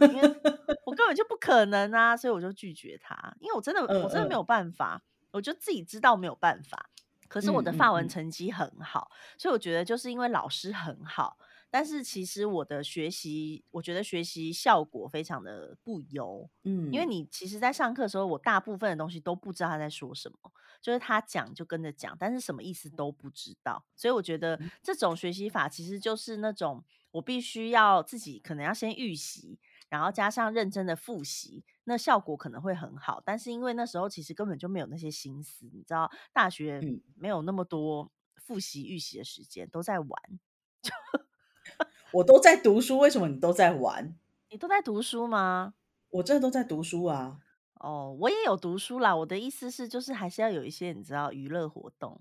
[0.00, 0.22] 因为
[0.86, 6.90] 我根本就不可能啊，所以我就拒绝他，因为我真的嗯我真的没有办法，我就自己知道没有办法。
[7.28, 11.36] 可是我的法文嗯成绩很好，所以我觉得就是因为老师很好，
[11.70, 16.48] 但是其实我的学习，我觉得学习效果非常的不优。
[16.64, 23.84] 嗯，因为你其实，在上课的时候，我大部分的东西都不知道他在说什么，就是他讲就跟着讲，但是什么意思都不知道。
[23.94, 29.58] 所以我觉得这种学习法其实就是那种我必须要自己可能要先预习，
[29.90, 33.22] 然后加上认真的复习，那效果可能会很好。
[33.24, 40.08] 但是因为那时候其实根本就没有那些心思，你知道，大学嗯没有那么多复习预习的时间，都在玩。
[42.12, 44.14] 我都在读书，为什么你都在玩？
[44.50, 45.74] 你都在读书吗？
[46.10, 47.38] 我真的都在读书啊。
[47.80, 49.14] 哦，我也有读书啦。
[49.14, 52.20] 我的意思是，就是还是要有一些你知道娱乐活动。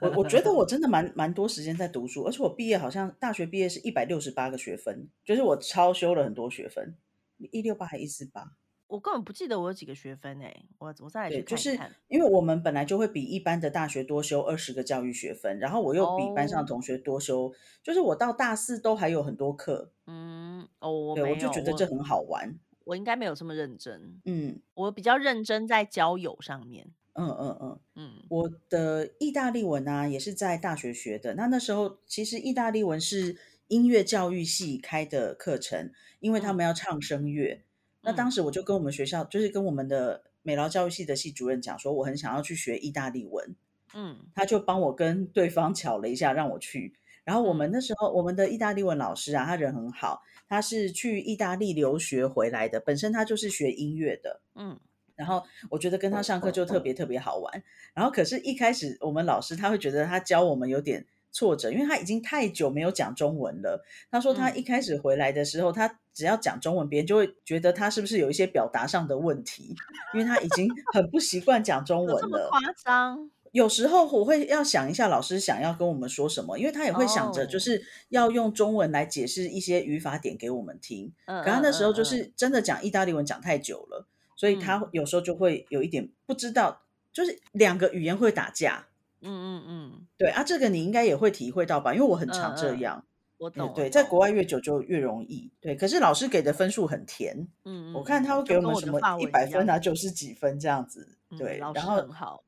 [0.00, 6.96] 我我觉得我 真的蛮蛮多时间在读书，而且我毕业好像大学毕业是一百六十八个学分，就是我超修了很多学分，
[7.38, 8.52] 一六八还一四八。
[8.86, 11.78] 我根本不记得我有几个学分诶、我我再来去对，就是。
[12.08, 22.58] 因为我们本来就会比一般的大学多修二十个教育学分，然后我又比班上哦同学多修，就是我到大四都还有很多课，嗯，哦，我对，我就觉得这很好玩。
[22.84, 24.20] 我应该没有这么认真。
[24.26, 26.94] 嗯我比较认真在交友上面。
[27.14, 31.34] 嗯嗯嗯，嗯我的意大利文啊也是在大学学的。
[31.34, 33.36] 那那时候其实意大利文是
[33.68, 37.63] 音乐教育系开的课程，因为他嗯们要唱声乐。
[38.04, 43.54] 那当嗯时我就跟我们学校，就是跟我们的美劳教育系的系主任讲说，我很想要去学意大利文。
[43.94, 46.94] 嗯他就帮我跟对方巧了一下，让我去。
[47.22, 54.40] 然后我们嗯那时候，我们的意大利文老师啊，他人很好，他是去意大利留学回来的，本身他就是学音乐的。
[54.54, 54.78] 嗯
[55.16, 57.62] 然后我觉得跟他上课就特别特别好玩。
[57.94, 63.84] 然后可是，一开始我们老师他会觉得他教我们有点挫折，因为他已经太久没有讲中文了。
[64.08, 69.74] 他说他嗯一开始回来的时候，他只要讲中文，别人就会觉得他是不是有一些表达上的问题，
[70.14, 72.48] 因为他已经很不习惯讲中文了。
[72.48, 73.30] 夸张？
[73.50, 81.12] 有时候我会要想一下老师想要跟我们说什么，因为他也会想着就哦是要用中文来解释一些语法点给我们听。
[81.26, 88.86] 嗯可他那时候就是真的讲意大利文讲太久了，所以他嗯有时候就会有一点不知道，就是两个语言会打架。
[89.24, 91.92] 嗯嗯嗯，对啊，这个你应该也会体会到吧？
[91.94, 93.04] 因为我很常嗯嗯这样。
[93.38, 93.68] 我懂。
[93.68, 95.50] 嗯对，在国外越久就越容易。
[95.60, 101.18] 对，可是老师给的分数很甜，嗯，我嗯看他会给我们什么一百分啊、九十几分这样子。
[101.30, 102.44] 嗯对，老师然后很好。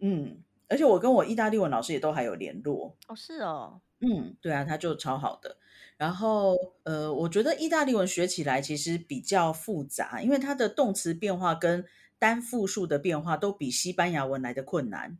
[0.00, 0.38] 嗯，
[0.68, 2.96] 而且我跟我意大利文老师也都还有联络。
[3.08, 3.80] 哦，是哦。
[4.00, 5.56] 嗯，对啊，他就超好的。
[5.96, 11.84] 然后，呃，我觉得意大利文学起来其实比较复杂，因为它的动词变化跟
[12.20, 15.18] 单复数的变化都比西班牙文来的困难。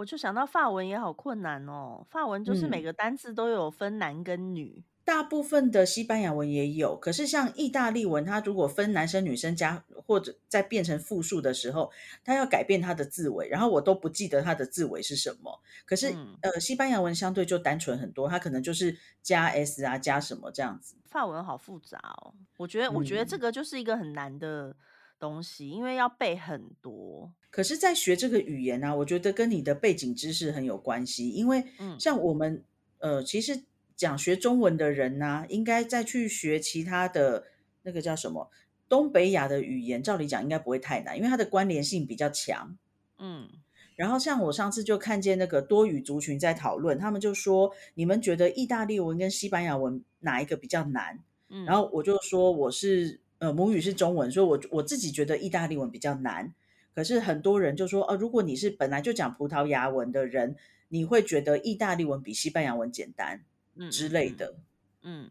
[0.00, 2.04] 嗯，我就想到法文也好困难哦。
[2.08, 4.82] 法文就是每嗯个单字都有分男跟女。
[5.04, 11.90] 大部分的西班牙文也有，可是像意大利文，它如果分男生女生加或者在变成复数的时候，
[12.22, 15.60] 它要改变它的字尾，然后我都不记得它的字尾是什么。
[15.84, 20.94] 可是、嗯呃，西班牙文相对就单纯很多，它可能就是加 s 啊，加什么这样子。
[21.06, 22.32] 法文好复杂哦。
[22.58, 24.76] 我觉得，我觉得这嗯个就是一个很难的
[25.18, 27.32] 东西，因为要背很多。
[27.50, 32.62] 可是，在学这个语言呢、我觉得跟你的背景知识很有关系，因为嗯像我们
[32.98, 33.64] 呃，其实
[33.96, 37.44] 讲学中文的人呢、应该再去学其他的
[37.82, 38.50] 那个叫什么
[38.88, 42.76] 东北亚的语言，照理讲应该不会太难，因为它的关联性比较强。
[43.18, 43.48] 嗯
[43.96, 51.18] 然后像我上次就看见那个多语族群在讨论，他们就说，你们觉得意大利文跟西班牙文哪一个比较难？
[51.50, 56.54] 嗯，然后我就说我是呃母语是中文，所以我我自己觉得意大利文比较难。
[56.94, 60.56] 可是很多人就说，啊，如果你是本来就讲葡萄牙文的人，
[60.88, 63.42] 你会觉得意大利文比西班牙文简单
[63.76, 64.54] 嗯之类，的。
[65.02, 65.28] 嗯，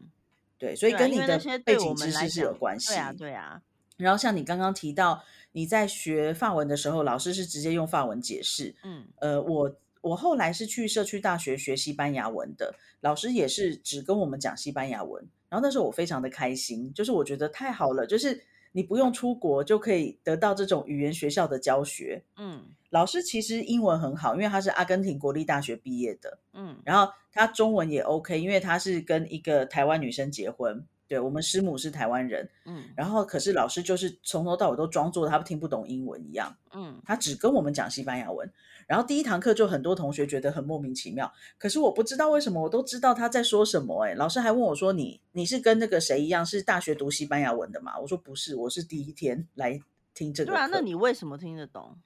[0.58, 2.88] 对，所以跟你的背景知识是有关系。
[2.88, 3.62] 对啊，对啊，
[3.96, 8.74] 然后像你刚刚提到，你在学法文的时候，老师是直接用法文解释。
[8.82, 15.22] 嗯呃，我我后来是去社区大学学西班牙文的，老师也是只跟我们讲西班牙文。
[15.48, 18.40] 然后那时候我非常的开心，就是我觉得太好了，就是
[18.72, 22.22] 你不用出国就可以得到这种语言学校的教学。
[22.36, 30.84] 嗯老师其实英文很好，因为他是阿根廷国立大学毕业的，嗯然后他中文也 OK，因为他是跟一个台湾女生结婚。
[31.06, 36.56] 对我们师母是台湾人，嗯然后可是老师就是从头到尾都装作他听不懂英文一样。
[36.72, 38.48] 嗯他只跟我们讲西班牙文，
[38.90, 44.10] 然后第一堂课就很多同学觉得很莫名其妙，可是我不知道为什么，我都知道他在说什么、欸。
[44.10, 49.80] 哎，老师还问我说：“你你是跟那个谁一样，是大学读西班牙文的吗？”我说：“不是，我是第一天来
[50.12, 51.96] 听这个。”对啊，那你为什么听得懂？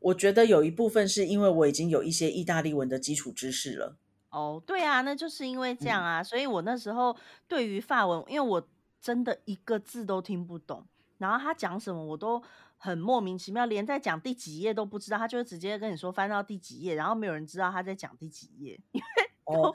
[0.00, 3.96] 我觉得有一部分是因为我已经有一些意大利文的基础知识了。
[4.28, 7.16] 哦，对啊，那就是因为这样嗯啊，所以我那时候
[7.48, 8.68] 对于法文，因为我
[9.00, 10.84] 真的一个字都听不懂，
[11.16, 12.42] 然后他讲什么我都
[12.84, 19.06] 很莫名其妙，连在讲第几页都不知道，他就会直接跟你说翻到第几页，然后没有人知道他在讲第几页，因为
[19.44, 19.74] 哦，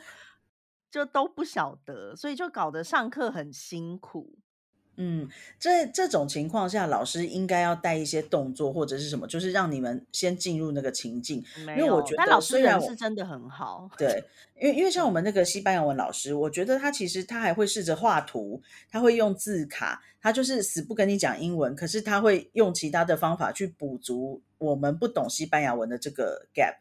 [0.91, 4.37] 就都不晓得，所以就搞得上课很辛苦。
[5.01, 11.41] 嗯，这这种情况下，老师应该要带一些动作或者是什么，就是让你们先进入那个情境。
[11.65, 13.89] 没因为我觉得有但老师人虽然我是真的很好。
[13.97, 14.21] 对，
[14.59, 26.75] 因为因为像我们那个西班牙文老师，我觉得他其实他还会试着画图，他会用字卡，他就是死不跟你讲英文，可是他会用其他的方法去补足我们不懂西班牙文的这个 gap。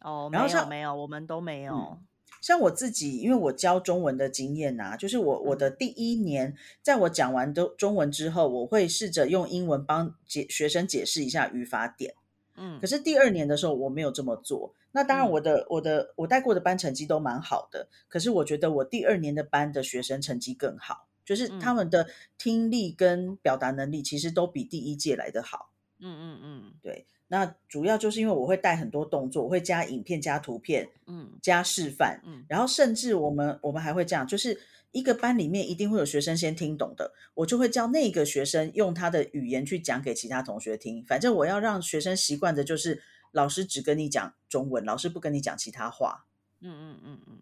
[0.00, 1.98] 哦，然后像没有没有，我们都没有。
[2.40, 12.14] 像我自己，因为我教中文的经验呐、就是我我的第一年，在我讲完都中文之后，我会试着用英文帮解学生解释一下语法点。
[12.56, 14.74] 嗯可是第二年的时候，我没有这么做。
[14.92, 25.70] 那当然，嗯我的、我的我带过的班成绩都蛮好的，可是我觉得我第二年的班的学生成绩更好，就是他嗯们的听力跟表达能力其实都比第一届来的好。
[26.00, 41.04] 嗯嗯嗯对，那主要就是因为我会带很多动作，我会加影片、加图片、嗯加示范，嗯然后甚至我们我们还会这样，就是一个班里面一定会有学生先听懂的，我就会叫那个学生用他的语言去讲给其他同学听。
[41.06, 46.26] 反正我要让学生习惯的就是老师只跟你讲中文，老师不跟你讲其他话。
[46.60, 47.38] 嗯嗯嗯嗯。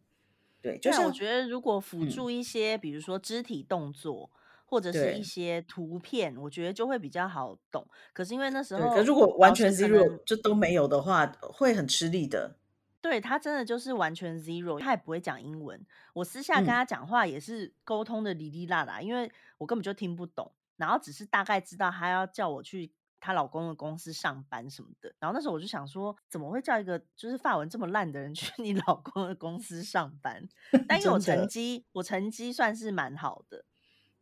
[0.60, 4.28] 对，就对啊，我觉得如果辅嗯助一些，比如说肢体动作，
[4.70, 7.86] 或者是一些图片，我觉得就会比较好懂。
[8.12, 12.56] 可是因为那时候，如果完全 zero 就都没有的话，会很吃力的。
[13.00, 15.80] 对他真的就是完全 zero，他也不会讲英文。
[16.12, 25.14] 我私下跟嗯他讲话也是沟通的哩哩啦啦，因为我根本就听不懂，然后只是大概知道他要叫我去她老公的公司上班什么的。
[25.18, 30.46] 然后那时候我就想说，怎么会叫一个就是法文这么烂的人去 你老公的公司上班？
[30.88, 33.64] 但因为我成绩，我成绩算是蛮好的，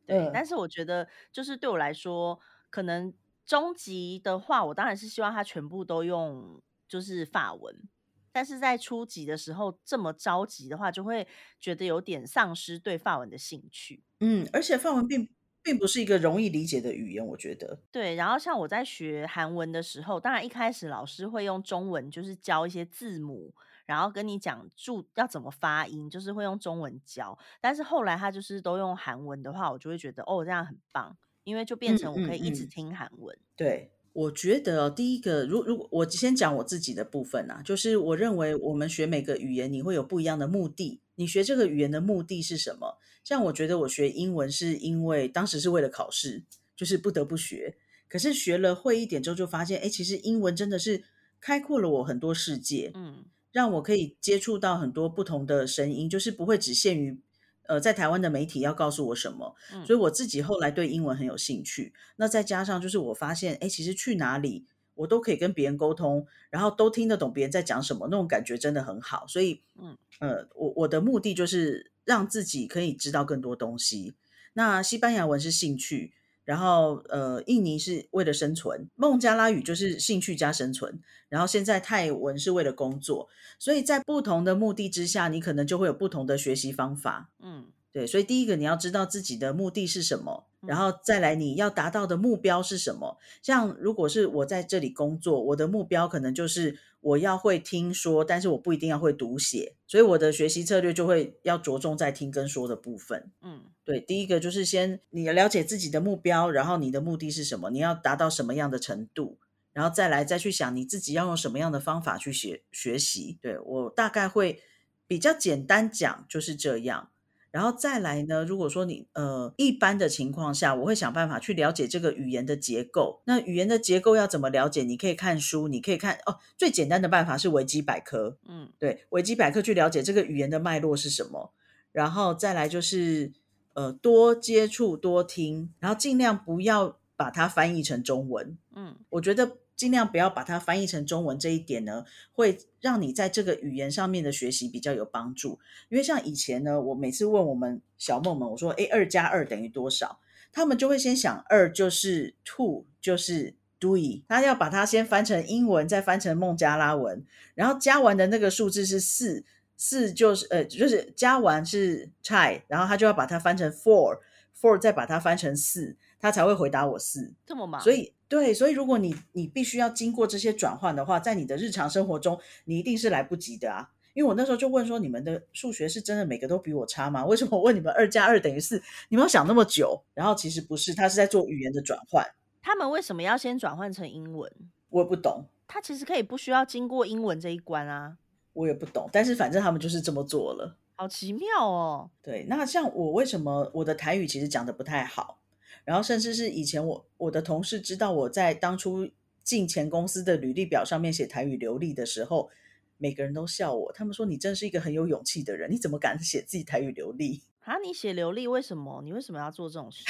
[0.09, 0.29] 对。
[0.29, 2.39] 嗯但是我觉得，就是对我来说，
[2.71, 3.13] 可能
[3.45, 7.89] 中级的话，我当然是希望他全部都用就是法文。
[8.33, 11.27] 但是在初级的时候这么着急的话，就会
[11.59, 14.05] 觉得有点丧失对法文的兴趣。
[14.21, 15.29] 嗯，而且法文并
[15.63, 17.83] 并不是一个容易理解的语言，我觉得。
[17.95, 23.55] 对，然后像我在学韩文的时候，当然一开始老师会用中文，就是教一些字母，
[23.87, 27.39] 然后跟你讲注要怎么发音，就是会用中文教。
[27.61, 33.39] 但是后来他就是都用韩文的话，我就会觉得哦，这样很棒，因为就变嗯成我可以一直听韩文。
[33.57, 41.01] 对，我觉得哦第一个，如如果我先讲我自己的部分啊，就是我认为我们学每个语言，你会有不一样的目的。
[41.15, 42.99] 你学这个语言的目的是什么？
[43.25, 46.45] 像我觉得我学英文是因为当时是为了考试，
[46.77, 47.77] 就是不得不学。
[48.09, 51.03] 可是学了会一点之后，就发现，哎，其实英文真的是
[51.41, 52.93] 开阔了我很多世界。
[52.95, 53.25] 嗯
[53.57, 57.19] 让我可以接触到很多不同的声音，就是不会只限于
[57.63, 61.95] 呃在台湾的媒体要告诉我什么，嗯所以我自己后来对英文很有兴趣。
[62.17, 69.27] 那再加上就是我发现，哎，其实去哪里我都可以跟别人沟通，然后都听得懂别人在讲什么，那种感觉真的很好。
[69.27, 74.13] 所以，嗯呃，我我的目的就是让自己可以知道更多东西。
[74.53, 76.13] 那西班牙文是兴趣，
[76.47, 80.99] 然后呃，印尼是为了生存，孟加拉语就是兴趣加生存，
[81.29, 87.29] 然后现在泰文是为了工作，所以在不同的目的之下，你可能就会有不同的学习方法。
[87.41, 93.17] 嗯对，所以第一个你要知道自己的目的是什么，然嗯后再来你要达到的目标是什么。
[93.43, 103.31] 像如果是我在这里工作，我的目标可能就是我要会听说，但是我不一定要会读写，所以我的学习策略就会要着重在听跟说的部分。
[103.41, 109.39] 嗯对，第一个就是先你了解自己的目标，然后你的目的是什么，你要达到什么样的程度，
[109.73, 113.39] 然后再来再去想你自己要用什么样的方法去学学习。
[113.41, 114.61] 对我大概会
[115.07, 117.11] 比较简单讲就是这样。
[117.53, 123.23] 然后再来呢，如果说你呃一般的情况下，我会想办法去了解这个语言的结构。
[123.25, 124.83] 那语言的结构要怎么了解？
[124.83, 126.37] 你可以看书，你可以看哦。
[126.59, 131.55] 最简单的办法是维基百科，嗯对，维基百科去了解这个语言的脉络是什么，
[131.93, 133.33] 然后再来就是
[133.77, 138.57] 呃多接触多听，然后尽量不要把它翻译成中文。
[138.75, 145.59] 嗯我觉得尽量不要把它翻译成中文这一点呢，会让你在这个语言上面的学习比较有帮助。
[145.91, 150.19] 因为像以前呢，我每次问我们小梦们，我说：“诶，二加二等于多少？”
[150.51, 157.23] 他们就会先想二就是 two 就是 doing，他要把它先翻成英文，再翻成孟加拉文，
[157.55, 159.45] 然后加完的那个数字是四，
[159.77, 167.33] 四就是呃就是加完是 chai，然后他就要把它翻成 four，four 再把它翻成四，他才会回答我四。
[167.45, 173.91] 这么忙，所以对，所以如果你你必须要经过这些转换的话，在你的日常生活中，你一定是来不及的啊。
[174.15, 177.27] 因为我那时候就问说，你们的数学是真的每个都比我差吗？
[177.27, 180.03] 为什么我问你们二加二等于四，你们要想那么久？
[180.15, 182.27] 然后其实不是，他是在做语言的转换，
[182.63, 184.51] 他们为什么要先转换成英文？
[184.89, 188.17] 我也不懂，他其实可以不需要经过英文这一关啊，
[188.57, 190.79] 我也不懂，但是反正他们就是这么做了。
[190.95, 192.11] 好奇妙哦。
[192.23, 195.39] 对，那像我为什么我的台语其实讲的不太好，
[195.85, 199.11] 然后甚至是以前我我的同事知道我在当初
[199.45, 202.49] 进前公司的履历表上面写台语流利的时候，
[202.97, 207.43] 每个人都笑我，他们说你真是一个很有勇气的人，你怎么敢写自己台语流利？
[207.61, 209.03] 啊，你写流利，为什么？
[209.05, 210.03] 你为什么要做这种事？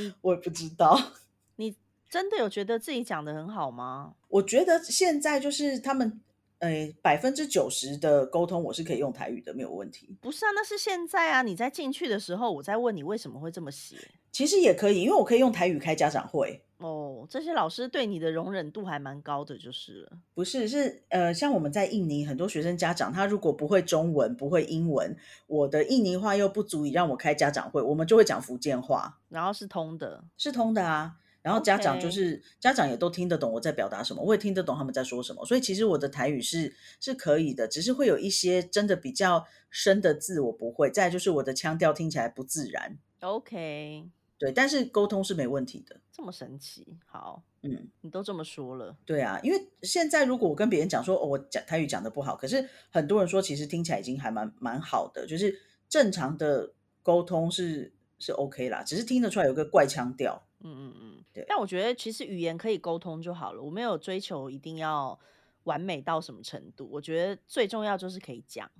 [0.20, 1.12] 我也不知道，
[1.56, 1.74] 你
[2.10, 4.12] 真的有觉得自己讲的很好吗？
[4.28, 6.20] 我觉得现在就是他们。
[6.64, 10.16] 呃，百分之九十的沟通我是可以用台语的，没有问题。
[10.22, 11.42] 不是啊，那是现在啊。
[11.42, 13.96] 你在进去的时候，我在问你为什么会这么写。
[14.32, 16.58] 其实也可以，因为我可以用台语开家长会。
[16.78, 20.12] 哦，这些老师对你的容忍度还蛮高的，就是了。
[20.32, 25.14] 不是，是呃，像我们在印尼，很多学生家长他如果不会中文，不会英文，
[25.46, 31.16] 我的印尼话又不足以让我开家长会，我们就会讲福建话，然后是通的，是通的啊。
[31.44, 46.96] 然后家长就是家长也都听得懂我在表达什么，我也听得懂他们在说什么，所以其实我的台语是是可以的，只是会有一些真的比较深的字我不会，再就是我的腔调听起来不自然，OK，对，但是沟通是没问题的，这么神奇。
[47.04, 47.90] 好，嗯。
[48.00, 56.72] 你都这么说了，对啊，因为现在如果我跟别人讲说，哦，我讲台语讲的不好，可是很多人说其实听起来已经还蛮蛮好的，就是正常的
[57.02, 60.46] 沟通是是 OK 啦，只是听得出来有个怪腔调。
[60.64, 65.18] 嗯嗯嗯，对但我觉得其实语言可以沟通就好了，我没有追求一定要
[65.64, 66.88] 完美到什么程度。
[66.90, 68.70] 我觉得最重要就是可以讲。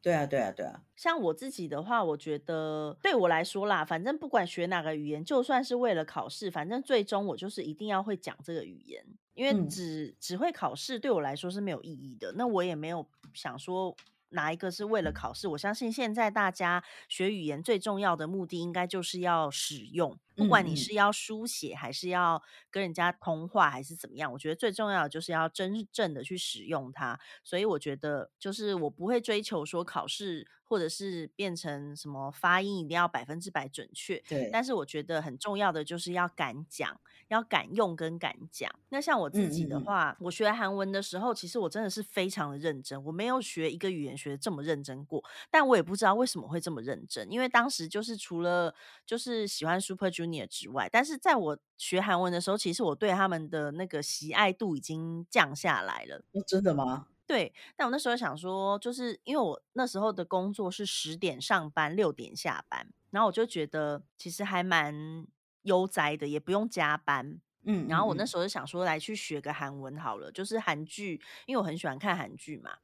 [0.00, 12.34] 对啊，对啊，对啊，像我自己的话，我觉得对我来说啦，反正不管学哪个语言，就算是为了考试，反正最终我就是一定要会讲这个语言，因为嗯只、只会考试对我来说是没有意义的。
[12.36, 13.96] 那我也没有想说
[14.28, 15.48] 哪一个是为了考试。
[15.48, 27.18] 我相信现在大家学语言最重要的目的，应该就是要使用，不管你是要书写，还是要跟人家通话，还是怎么样，我觉得最重要的就是要真正的去使用它。
[27.42, 38.70] 所以我觉得，就是我不会追求说考试或者是变成什么发音一定要百分之百准确，对，但是我觉得很重要的就是要敢讲，要敢用跟敢讲。
[38.88, 45.22] 那像我自己嗯嗯嗯的话，我学韩文的时候，其实我真的是非常的认真，我没有学一个语言学的这么认真过。
[45.50, 48.74] 但我也不知道为什么会这么认真，因为当时就是除了
[49.06, 56.24] 就是喜欢 Super Junior 之外，但是在我学韩文的时候，其实我对他们的那个喜爱度已经降下来了。
[56.32, 57.06] 哦真的吗？
[57.26, 65.26] 对，但我那时候想说，就是因为我那时候的工作是十点上班，六点下班，然后我就觉得其实还蛮
[65.62, 67.40] 悠哉的，也不用加班。
[67.66, 72.76] 嗯，然后我那嗯时候就想说，来去学个韩文好了，就是韩剧，因为我很喜欢看韩剧嘛，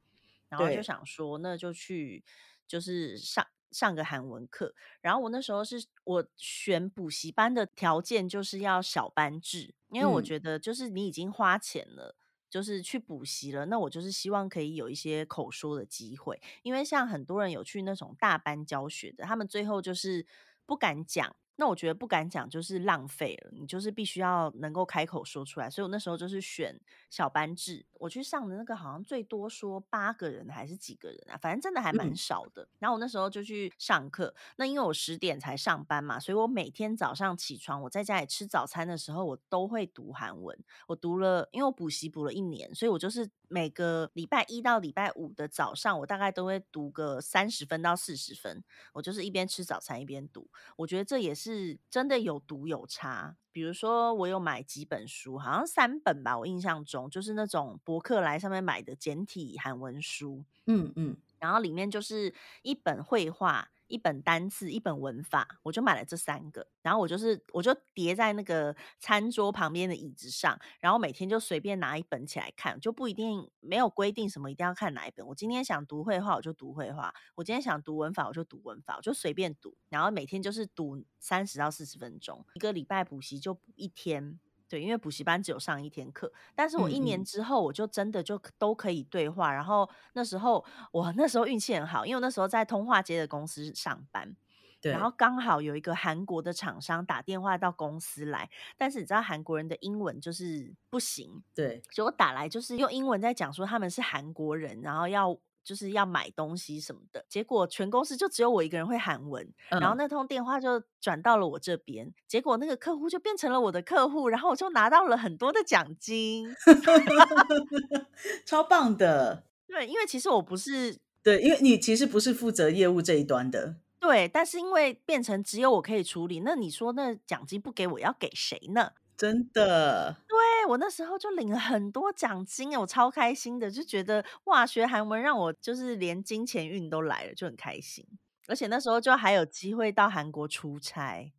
[0.49, 2.23] 然后就想说，那就去
[2.67, 4.73] 就是上上个韩文课。
[5.01, 12.15] 然后我那时候是我选补习班的条件就是要小班制，因为我嗯觉得就是你已经花钱了。
[12.51, 20.27] 就是去补习了，那我就是希望可以有一些口说的机会，因为像很多人有去那种大班教学的，他们最后就是
[20.65, 21.33] 不敢讲。
[21.61, 25.69] 那我觉得不敢讲就是浪费了，你就是必须要能够开口说出来。
[25.69, 26.75] 所以我那时候就是选
[27.11, 32.67] 小班制，我去上的那个好像最多说八个人还是几个人啊，反正真的还蛮嗯少的。
[32.79, 40.57] 然后我那时候就去上课，那因为我十点才上班嘛，所以我每天早上起床，我在家里吃早餐的时候，我都会读韩文。
[40.87, 48.63] 我读了，因为我补习补了一年，所以我就是每个礼拜一到礼拜五的早上，我大概都会读个三十分到四十分。
[48.93, 53.35] 我就是一边吃早餐一边读，我觉得这也是真的有读有差。
[53.51, 66.65] 比如说，我有买几本书，好像三本吧，我印象中就是那种博客来上面买的简体韩文书，嗯嗯，然后里面就是一本绘画、一本单字、一本文法，我就买了这三个。
[66.81, 75.25] 然后我就是我就叠在那个餐桌旁边的椅子上，然后每天就随便拿一本起来看，就不一定没有规定什么一定要看哪一本。
[75.27, 79.75] 我今天想读绘画，我就读绘画；我今天想读文法，我就读文法，我就随便读。
[79.89, 84.39] 然后每天就是读三十到四十分钟，一个礼拜补习就补一天。
[84.71, 89.51] 对，因为补习班只有上一天课，但是我一嗯年嗯之后，我就真的就都可以对话。
[89.51, 90.63] 然后那时候
[90.93, 94.33] 我那时候运气很好，因为我那时候在通化街的公司上班，
[94.79, 116.55] 对，然后刚好有一个韩国的厂商打电话到公司来，但是你知道韩国人的英文就是不行，对，所以我打来就是用英文在讲说他们是韩国人，然后要就是要买东西什么的，结果全公司就只有我一个人会韩文，然后嗯那通电话就转到了我这边，结果那个客户就变成了我的客户，然后我就拿到了很多的奖金。
[118.45, 119.43] 超棒的。
[119.67, 128.91] 对，因为其实我不是对，因为你其实不是负责业务这一端的，对，但是因为变成只有我可以处理，那你说那奖金不给我要给谁呢？
[129.15, 130.17] 真的。
[130.27, 138.05] 对我那时候就领了很多奖金，我超开心的，就觉得哇，学韩文让我就是连金钱运都来了，就很开心。
[138.47, 141.31] 而且那时候就还有机会到韩国出差，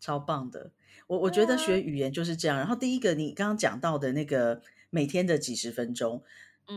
[0.00, 0.72] 超棒的。
[1.06, 2.58] 我我觉得学语言就是这样。
[2.58, 4.60] 然后第一个，你刚刚讲到的那个
[4.90, 6.22] 每天的几十分钟，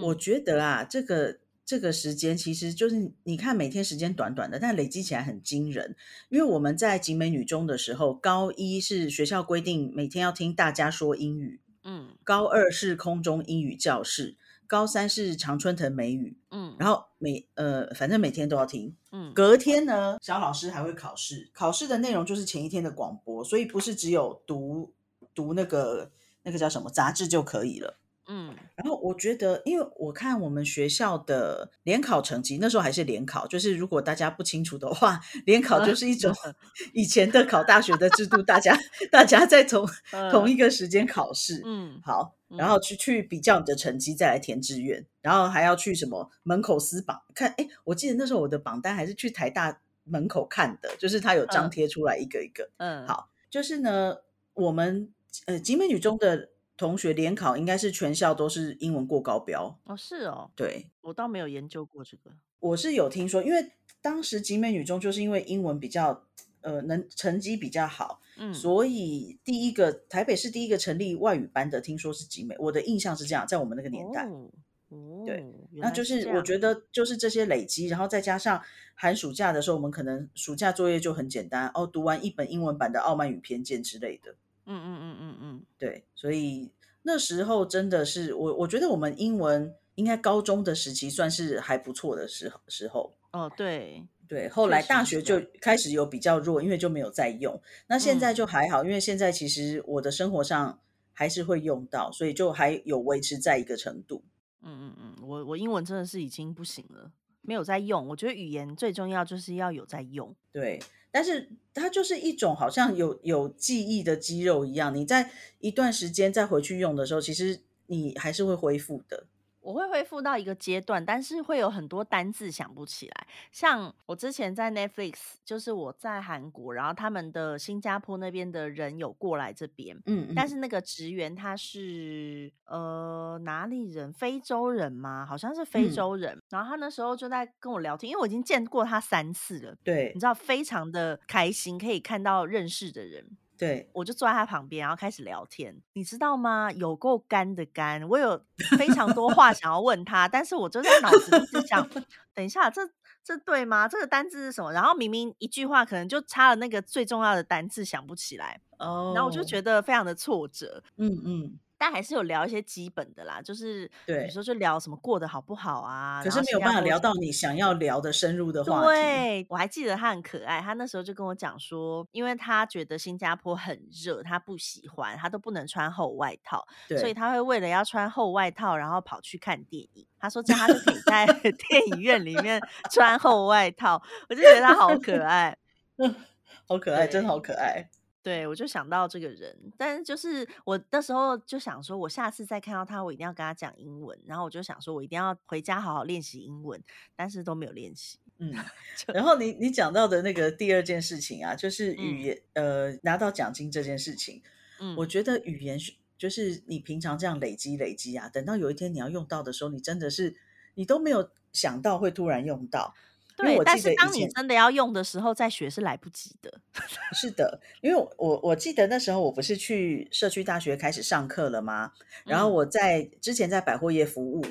[0.03, 5.95] 我嗯觉得啊，这个这个时间其实就是你看每天时间短短的，但累积起来很惊人。
[6.29, 12.09] 因为我们在景美女中的时候，高一是学校规定每天要听大家说英语，嗯。
[12.23, 16.75] 高二是空中英语教室，高三是常春藤美语，嗯。
[16.79, 18.95] 然后每呃反正每天都要听。
[19.11, 19.34] 嗯。
[19.34, 24.93] 隔天呢，小老师还会考试，考试的内容就是前一天的广播，所以不是只有读
[25.34, 26.11] 读那个
[26.43, 27.97] 那个叫什么杂志就可以了。
[28.34, 36.34] 嗯然后我觉得，因为我看我们学校的联考成绩，那时候还是联考，就是如果大家不清楚的话，联考就是一种
[36.93, 38.77] 以前的考大学的制度，大家
[39.11, 39.86] 大家在同
[40.32, 41.61] 同一个时间考试。
[41.65, 47.53] 嗯好，嗯然后去去比较你的成绩，再来填志愿，然后还要去什么门口撕榜看。
[47.57, 52.69] 哎，我记得那时候我的榜单还是去台大门口看的，就是它有张嗯贴出来一个一个。
[52.77, 54.17] 嗯，好，就是呢，
[54.53, 55.11] 我们
[55.45, 56.49] 呃集美女中的
[56.82, 59.77] 同学联考应该是全校都是英文过高标。
[59.84, 63.71] 哦是哦，对，我倒没有研究过这个，我是有听说，因为
[64.01, 66.23] 当时集美女中就是因为英文比较
[66.61, 72.55] 呃能成绩比较好，嗯所以第一个台北市第一个成立外语班的，听说是集美。
[72.57, 74.25] 我的印象是这样，在我们那个年代。
[74.25, 74.49] 哦
[74.89, 78.61] 哦，对那就是我觉得就是这些累积，然后再加上
[78.93, 84.36] 寒暑假的时候，我们可能暑假作业就很简单哦，读完一本英文版的《傲慢与偏见》之类的。
[84.66, 86.72] 嗯嗯嗯嗯嗯，对，所以
[87.03, 93.16] 那时候真的是我，我觉得我们英文应该高中的时期算是还不错的时候时候。
[93.32, 97.62] 哦对，对，后确来大学就开始有比较弱，因为就没有再用。
[97.88, 100.80] 那现在嗯就还好，因为现在其实我的生活上
[101.14, 104.24] 还是会用到，所以就还有维持在一个程度。
[104.62, 108.07] 嗯嗯嗯，我我英文真的是已经不行了，没有在用。
[108.09, 110.36] 我觉得语言最重要就是要有在用。
[110.51, 110.80] 对，
[111.12, 119.26] 但是它就是一种好像有有记忆的肌肉一样，你在一段时间再回去用的时候，其实你还是会恢复的。
[119.62, 123.28] 我会恢复到一个阶段，但是会有很多单字想不起来。
[123.51, 125.14] 像我之前在 Netflix，
[125.45, 134.12] 就是我在韩国，然后他们的新加坡那边的人有过来这边，嗯嗯，但是那个职员他是呃哪里人？
[134.12, 135.26] 非洲人吗？
[135.26, 136.41] 好像是非嗯洲人。
[136.49, 143.26] 然后他那时候就在跟我聊天，因为我已经见过他三次了，对你知道，非常的开心，可以看到认识的人。
[143.62, 146.72] 对，我就坐在他旁边，然后开始聊天，你知道吗？
[146.72, 148.43] 有够干的干，我有
[148.76, 151.88] 非常多话想要问他，但是我就在脑子里一直想，
[152.34, 152.82] 等一下，这
[153.24, 153.88] 这对吗？
[153.88, 154.74] 这个单字是什么？
[154.74, 160.82] 然后明明一句话可能就差了那个最重要的单字想不起来，哦，然后我就觉得非常的挫折。
[160.97, 168.86] 嗯嗯，但还是有聊一些基本的啦，就是比对如说就聊什么过得好不好啊，可是没有办法聊到你想要聊的深入的话题。
[168.86, 180.05] 对，我还记得他很可爱，他那时候就跟我讲说，因为他觉得新加坡很热，他不喜欢，他都不能穿厚外套，所以，他会为了要穿厚外套，然后跑去看电影。
[180.19, 182.61] 他说这样他就可以在 电影院里面
[182.91, 185.57] 穿厚外套，我就觉得他好可爱。
[186.69, 187.89] 好可爱，真对好可爱。
[188.24, 194.15] 对，我就想到这个人，但是就是我那时候就想说，我下次再看到他，我一定要跟他讲英文。
[194.28, 196.80] 然后我就想说，我一定要回家好好练习英文，
[197.15, 198.19] 但是都没有练习。
[198.38, 198.53] 嗯，
[199.13, 204.43] 然后你你讲到的那个第二件事情啊，就是语言、呃拿到奖金这件事情，
[204.80, 210.36] 嗯，我觉得语言是就是你平常这样累积累积啊，等到有一天你要用到的时候，你真的是
[210.76, 212.93] 你都没有想到会突然用到。
[213.41, 216.53] 对，但是当你真的要用的时候再学是来不及的。
[217.13, 221.91] 是的，因为我我我记得那时候我不是去社区大学开始上课了吗？
[222.25, 224.45] 然后嗯我在之前在百货业服务，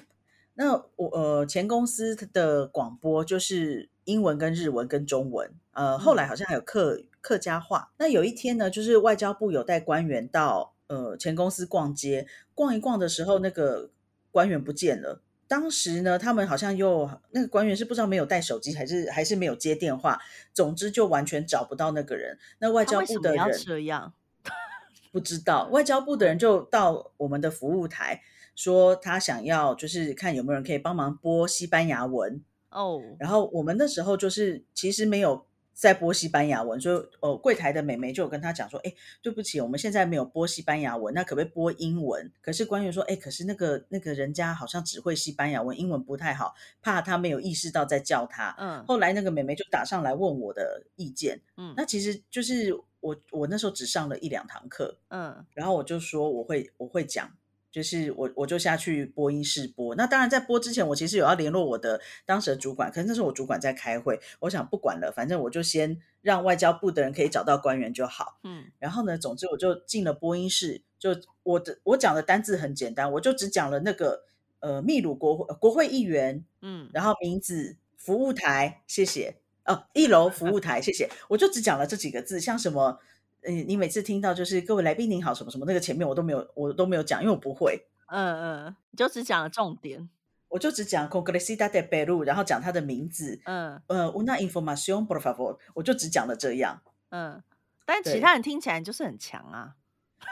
[0.55, 7.93] 那我呃前公司的广播就是英文跟日文跟中文，呃后来嗯好像还有客客家话。
[7.99, 13.91] 那有一天呢，就是外交部有带官员到呃前公司逛街，逛一逛的时候，那个
[14.31, 15.23] 官员不见了。
[15.51, 20.17] 当时呢，他们好像又那个官员是不知道没有带手机，还是还是没有接电话，
[20.55, 22.39] 总之就完全找不到那个人。
[22.61, 24.15] 那外交部的人这样？
[25.11, 28.23] 不知道，外交部的人就到我们的服务台
[28.55, 32.41] 说他想要就是看有没有人可以帮忙播西班牙文，
[32.71, 35.45] 哦，然后我们那时候就是其实没有
[35.81, 42.31] 在播西班牙文，所以呃柜台的美眉就有跟他讲说，哎，对不起，我们现在没有播西班牙文，那可不可以播英文？
[42.43, 48.55] 可是官员说，哎，可是那个那个人家好像只会西班牙文，英文不太好，怕他没有意识到在叫他。
[48.59, 57.33] 嗯后来那个美眉就打上来问我的意见，嗯那其实就是我我那时候只上了一两堂课，嗯然后我就说我会我会讲，
[57.71, 59.95] 就是我我就下去播音室播。
[59.95, 68.39] 那当然在播之前，我其实有要联络我的当时的主管，可是那时候我主管在开会，我想不管了，反正我就先让外交部的人可以找到官员就好。
[68.45, 71.11] 嗯然后呢，总之我就进了播音室，就
[71.43, 74.25] 我的我讲的单字很简单，我就只讲了那个
[74.61, 79.37] 呃秘鲁国会呃国会议员，嗯，然后名字、服务台，谢谢。
[79.67, 81.09] 哦，一楼服务台，谢谢。
[81.29, 82.99] 我就只讲了这几个字，像什么，
[83.43, 90.09] 呃，你每次听到就是各位来宾您好什么什么，那个前面我都没有，我都没有讲，因为我不会，嗯嗯，你就只讲了重点。
[90.49, 97.41] 我就只讲 Congresita de Peru，然后讲他的名字，嗯呃，una información por favor，我就只讲了这样，嗯，
[97.87, 99.77] 但其他人听起来就是很强啊。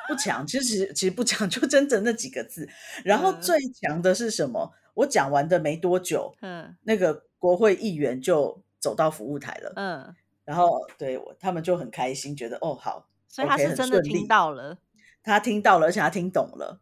[0.09, 2.69] 不强，其实其实不强，就真正那几个字。
[3.05, 4.75] 然后嗯最强的是什么？
[4.95, 9.73] 我讲完的没多久，嗯那个国会议员就走到服务台了。
[9.77, 10.17] 嗯，
[10.49, 14.79] 然后对我他们就很开心，觉得哦好，所以他是真的听到了。
[15.23, 16.81] 他听到了，而且他听懂了，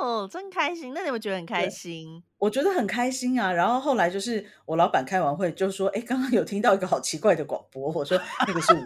[0.00, 0.94] 哦，真开心！
[0.94, 2.22] 那你们觉得很开心？
[2.38, 3.52] 我觉得很开心啊。
[3.52, 8.18] 然后后来就是我老板开完会就说：“哎，刚刚有听到一个好奇怪的广播。”我说
[8.48, 8.82] ：“那个是我。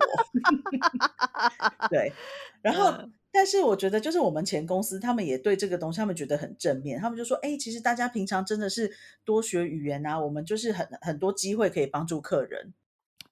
[1.88, 2.12] ”对，
[2.60, 2.90] 然后。
[2.90, 7.00] 嗯但是我觉得，就是我们前公司，他们也对这个东西，他们觉得很正面。
[7.00, 8.92] 他们就说：“哎，其实大家平常真的是
[9.24, 12.74] 多学语言啊，我们就是很很多机会可以帮助客人。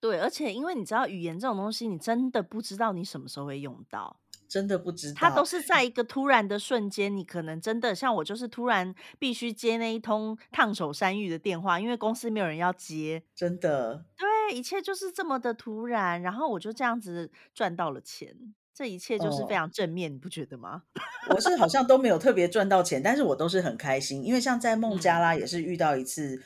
[0.01, 4.19] 对，而且因为你知道语言这种东西，你真的不知道你什么时候会用到。
[4.49, 13.23] 真的不知道，它都是在一个突然的瞬间，你可能真的像我，就是突然必须接那一通烫手山芋的电话，因为公司没有人要接。
[13.33, 18.35] 真的对，一切就是这么的突然，然后我就这样子赚到了钱，
[18.75, 20.83] 这一切就是非哦常正面，你不觉得吗？
[21.31, 26.43] 我是好像都没有特别赚到钱，但是我都是很开心，因为像在孟加嗯拉也是遇到一次，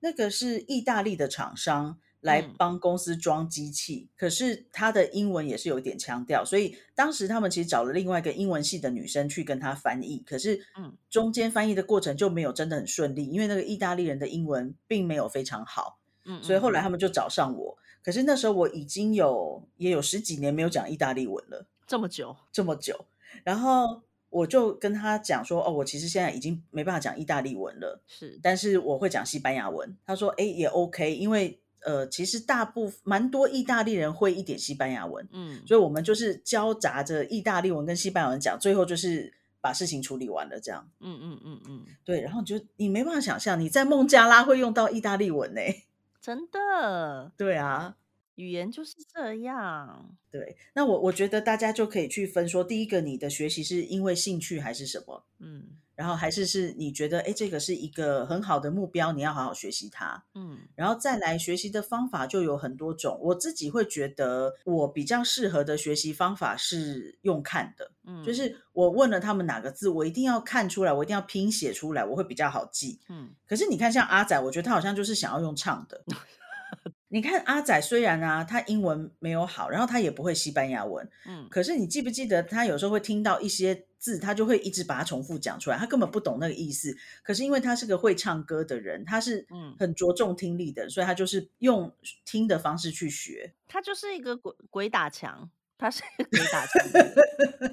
[0.00, 17.78] 那个是意大利的厂商来嗯帮公司装机器，可是他的英文也是有一点腔调，所以当时他们其实找了另外一个英文系的女生去跟他翻译，可是嗯中间翻译的过程就没有真的很顺利，因为那个意大利人的英文并没有非常好，嗯，所以后来他们就找上我。
[18.02, 21.66] 可是那时候我已经有也有十几年没有讲意大利文了。
[21.86, 23.04] 这么久，这么久，
[23.44, 29.96] 然后我就跟他讲说，哦，我其实现在已经没办法讲意大利文了，是但是我会讲西班牙文。
[30.06, 40.88] 他说，哎，也 OK，因为呃，其实大部分蛮多意大利人会一点西班牙文，嗯所以我们就是交杂着意大利文跟西班牙文讲，最后就是把事情处理完了，这样。
[41.00, 45.60] 嗯嗯嗯嗯，对，然后你就你没办法想象你在孟加拉会用到意大利文呢、
[46.20, 47.32] 真的。
[47.36, 47.96] 对啊，
[48.36, 50.16] 语言就是这样。
[50.30, 55.24] 对，那我我觉得大家就可以去分说，第一个，你的学习是因为兴趣还是什么？
[55.40, 55.64] 嗯
[56.02, 60.24] 然后还是是你觉得，哎，这个是一个很好的目标，你要好好学习它。
[60.34, 72.98] 嗯然后再来学习的方法就有很多种，我自己会觉得我比较适合的学习方法是用看的，嗯，就是我问了他们哪个字，我一定要看出来，我一定要拼写出来，我会比较好记。
[73.08, 76.02] 嗯可是你看，像阿仔，我觉得他好像就是想要用唱的。
[77.06, 86.94] 你看阿仔，虽然啊，他英文没有好，然后他也不会西班牙文，嗯可是你记不记得，他有时候会听到一些字，他就会一直把它重复讲出来，他根本不懂那个意思。
[87.22, 91.94] 可是因为他是个会唱歌的人，他是嗯很着重听力的，所以他就是用
[92.24, 93.54] 听的方式去学。
[93.68, 95.48] 他就是一个鬼鬼打墙，
[95.78, 96.84] 他是一个鬼打墙。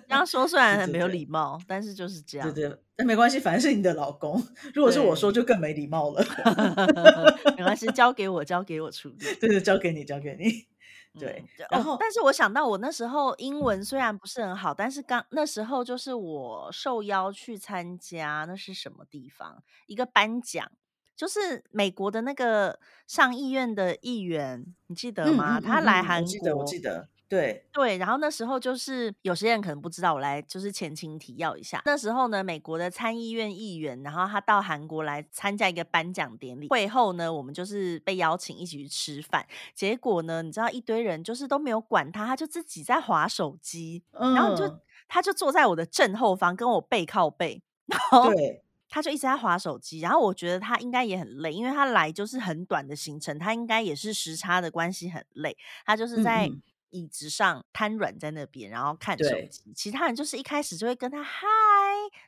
[0.08, 2.54] 这样说虽然很没有对对对礼貌，但是就是这样。
[2.54, 4.42] 对对，但没关系，反正是你的老公。
[4.76, 6.24] 如果是我说，就更没礼貌了。
[7.58, 9.18] 没关系，交给我，交给我处理。
[9.40, 10.66] 对对，交给你，交给你。
[11.18, 19.62] 对嗯，然后，哦但是我想到我那时候英文虽然不是很好，但是刚那时候就是我受邀去参加，那是什么地方？
[19.88, 20.72] 一个颁奖，
[21.16, 25.60] 就是美国的那个上议院的议员，你记得嗯吗？
[25.60, 31.80] 嗯嗯嗯他来韩国我记得，我国，记得，对，对，然后那时候就是有些人可能不知道，我来就是前情提要一下。
[31.86, 39.46] 那时候呢，美国的参议院议员，然后他到韩国来参加一个颁奖典礼，会后呢，我们就是被邀请一起去吃饭。
[39.76, 55.56] 结果呢，你知道一堆人就是都没有管他，他就自己在划手机，嗯，然后就他就坐在我的正后方，跟我背靠背，然后对，他就一直在划手机，然后我觉得他应该也很累，因为他来就是很短的行程，他应该也是时差的关系很累，
[55.86, 56.62] 他就是嗯在嗯
[56.92, 59.72] 椅子上瘫软在那边，然后看手机。
[59.76, 61.48] 其他人就是一开始就会跟他嗨，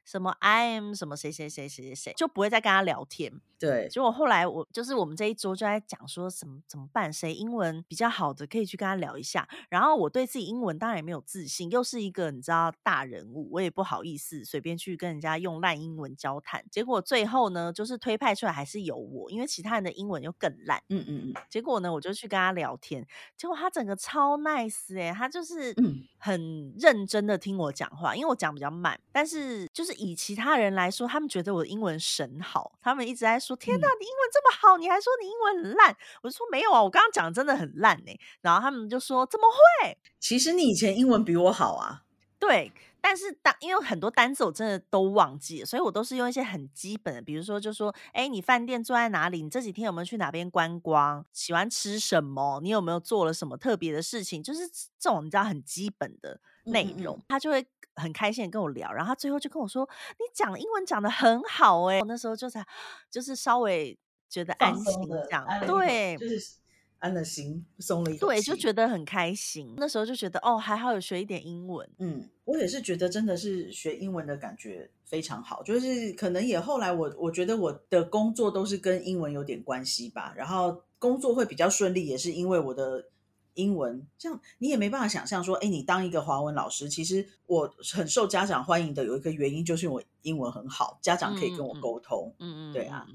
[0.06, 3.42] 什么 I am 什么谁谁谁谁谁谁，就不会再跟他聊天。
[3.60, 9.48] 对，结果后来我就是我们这一桌就在讲说怎么怎么办，谁英文比较好的可以去跟他聊一下。
[9.70, 16.66] 然后我对自己英文当然也没有自信，又是一个你知道大人物，我也不好意思随便去跟人家用烂英文交谈。
[16.72, 20.82] 结果最后呢，就是推派出来还是有我，因为其他人的英文又更烂。
[20.90, 23.06] 嗯嗯嗯结果呢，我就去跟他聊天，
[23.38, 42.04] 结果他整个超 nice 哎、他就是嗯很认真的听我讲话，因为我讲比较慢，但是就是以其他人来说，他们觉得我的英文神好，他们一直在说：“天呐，嗯你英文这么好，你还说你英文很烂？”我就说：“没有啊，我刚刚讲的真的很烂呢、然后他们就说：“怎么会？”其实你以前英文比我好啊。
[42.38, 42.72] 对，
[43.02, 49.42] 但是当因为很多单子我真的都忘记了，所以我都是用一些很基本的，比如说就说，哎，你饭店住在哪里？
[49.42, 51.26] 你这几天有没有去哪边观光？
[51.34, 52.60] 喜欢吃什么？
[52.62, 54.42] 你有没有做了什么特别的事情？
[54.42, 54.68] 就是
[55.00, 62.66] 这种你知道很基本的内嗯嗯嗯容，他就会很开心的跟我聊，然后他最后就跟我说，你讲英文讲的很好哎、我那时候就才
[63.10, 63.98] 就是稍微
[64.30, 66.40] 觉得安心这样，对，就是
[67.02, 69.74] 安了心，松了一口对，就觉得很开心。
[69.78, 71.88] 那时候就觉得哦，还好有学一点英文。
[71.98, 83.10] 嗯，我也是觉得真的是学英文的感觉非常好，就是可能也后来我我觉得我的工作都是跟英文有点关系吧，然后工作会比较顺利，也是因为我的
[83.56, 92.34] 英文，这样你也没办法想象说，哎，你当一个华文老师，其实我很受家长欢迎的有一个原因就是我英文很好，家长可以跟我沟通。
[92.38, 93.08] 嗯嗯，对啊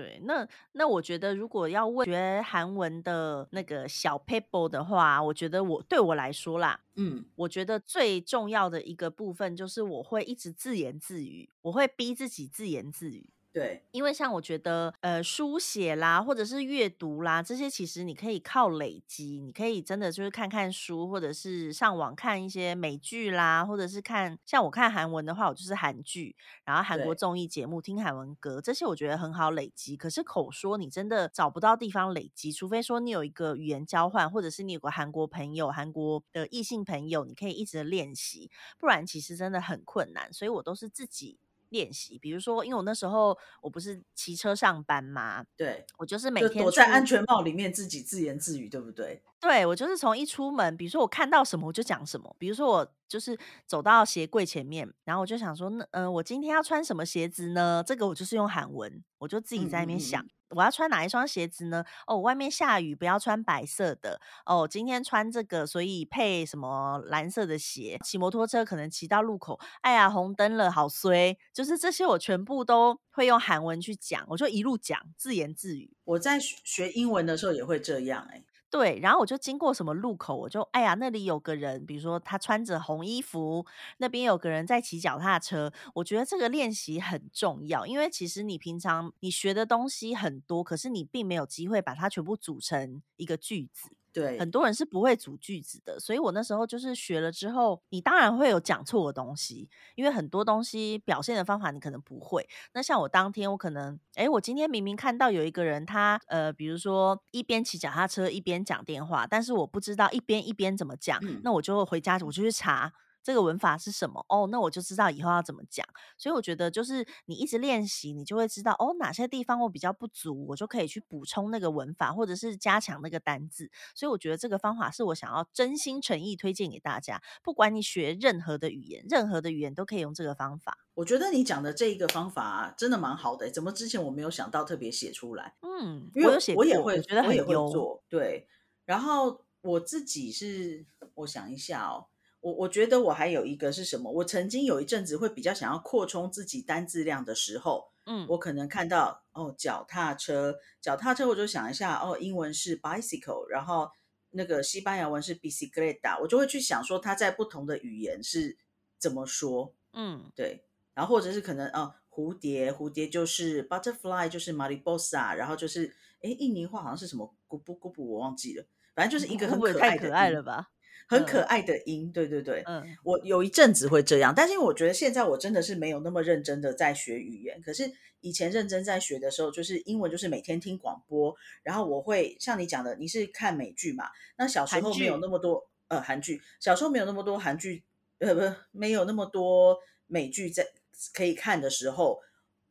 [0.00, 0.20] 对。
[0.24, 13.28] 那那我觉得，如果要问学韩文的那个小 paper 的话，我觉得我对我来说啦，嗯我觉得最重要的一个部分就是我会一直自言自语，我会逼自己自言自语。
[13.58, 29.96] 对，因为像我觉得，呃，书写啦，或者是阅读啦，这些其实你可以靠累积，你可以真的就是看看书，或者是上网看一些美剧啦，或者是看像我看韩文的话，我就是韩剧，然后韩国对综艺节目，听韩文歌，这些我觉得很好累积。
[29.96, 40.32] 可是口说你真的找不到地方累积，除非说你有一个语言交换，或者是你有个韩国朋友、韩国的异性朋友，你可以一直练习，不然其实真的很困难。
[40.32, 41.40] 所以我都是自己。
[41.70, 49.22] 练习，比如说，因为我那时候我不是骑车上班嘛，对，我就是每天躲在安全帽里面自己自言自语，对不对？
[49.40, 57.82] 对我就是从一出门，比如说我看到什么我就讲什么，比如说我就是走到鞋柜前面，然后我就想说，那呃，我今天要穿什么鞋子呢？
[57.86, 61.84] 这个我就是用韩文，我就自己在那边嗯嗯嗯想，我要穿哪一双鞋子呢？
[62.06, 64.20] 哦，外面下雨，不要穿白色的。
[64.44, 67.98] 哦，今天穿这个，所以配什么蓝色的鞋？
[68.04, 71.38] 骑摩托车可能骑到路口，哎呀，红灯了，好衰。
[71.54, 75.96] 就是这些我全部都会用韩文去讲，我就一路讲，自言自语。
[76.04, 83.64] 我在学学英文的时候也会这样、哎，对，然后我就经过什么路口，我就哎呀，那里有个人，比如说他穿着红衣服，
[83.96, 85.72] 那边有个人在骑脚踏车。
[85.94, 93.90] 我觉得这个练习很重要，因为其实你平常你学的东西很多，可是你并没有机会把它全部组成一个句子。
[94.12, 102.48] 对，很多人是不会组句子的，所以我那时候就是学了之后，你当然会有讲错的东西，因为很多东西表现的方法你可能不会。
[102.72, 112.92] 那像我当天我可能，哎，我今天明明看到有一个人，他呃，比如说一边骑脚踏车一边讲电话，但是我不知道一边一边怎么讲，那我就回家我就去查。
[113.28, 114.24] 这个文法是什么？
[114.30, 115.86] 哦，那我就知道以后要怎么讲。
[116.16, 123.70] 所以我觉得，就是你一直练习，你就会知道哦，哪些地方我比较不足，我就可以去补充那个文法，或者是加强那个单字。
[123.94, 127.20] 所以我觉得这个方法是我想要真心诚意推荐给大家。
[127.42, 130.78] 不管你学任何的语言，任何的语言都可以用这个方法。
[130.94, 133.50] 我觉得你讲的这一个方法真的蛮好的。
[133.50, 135.54] 怎么之前我没有想到特别写出来？
[135.60, 137.68] 嗯，因为有写我也会觉得很优。
[137.68, 138.48] 做对，
[138.86, 142.06] 然后我自己是，我想一下哦。
[142.48, 144.10] 我我觉得我还有一个是什么？
[144.10, 153.90] 我曾经有一阵子会比较想要扩充自己单字量的时候，嗯，我可能看到哦脚踏车，脚踏车我就想一下哦，英文是 bicycle，然后
[154.30, 158.56] 那个西班牙文是 bicicleta，我就会去想说它在不同的语言是
[158.98, 170.70] 怎么说，嗯，对，然后或者是可能哦蝴蝶，蝴蝶就是 butterfly，就是 mariposa，然后就是哎印尼话好像是什么咕布咕布，我忘记了，反正就是一个很可爱的，太可爱了吧。
[171.06, 177.90] 很可爱的音，对对对，嗯，我有一阵子会这样，但是因为我觉得现在我真的是没有那么认真的在学语言，可是
[178.20, 184.06] 以前认真在学的时候，就是英文就是每天听广播，然后我会像你讲的，你是看美剧嘛？
[184.36, 187.84] 那小时候没有那么多呃韩剧，小时候没有那么多韩剧，
[188.18, 189.76] 呃不没有那么多
[190.06, 190.66] 美剧在
[191.14, 192.18] 可以看的时候。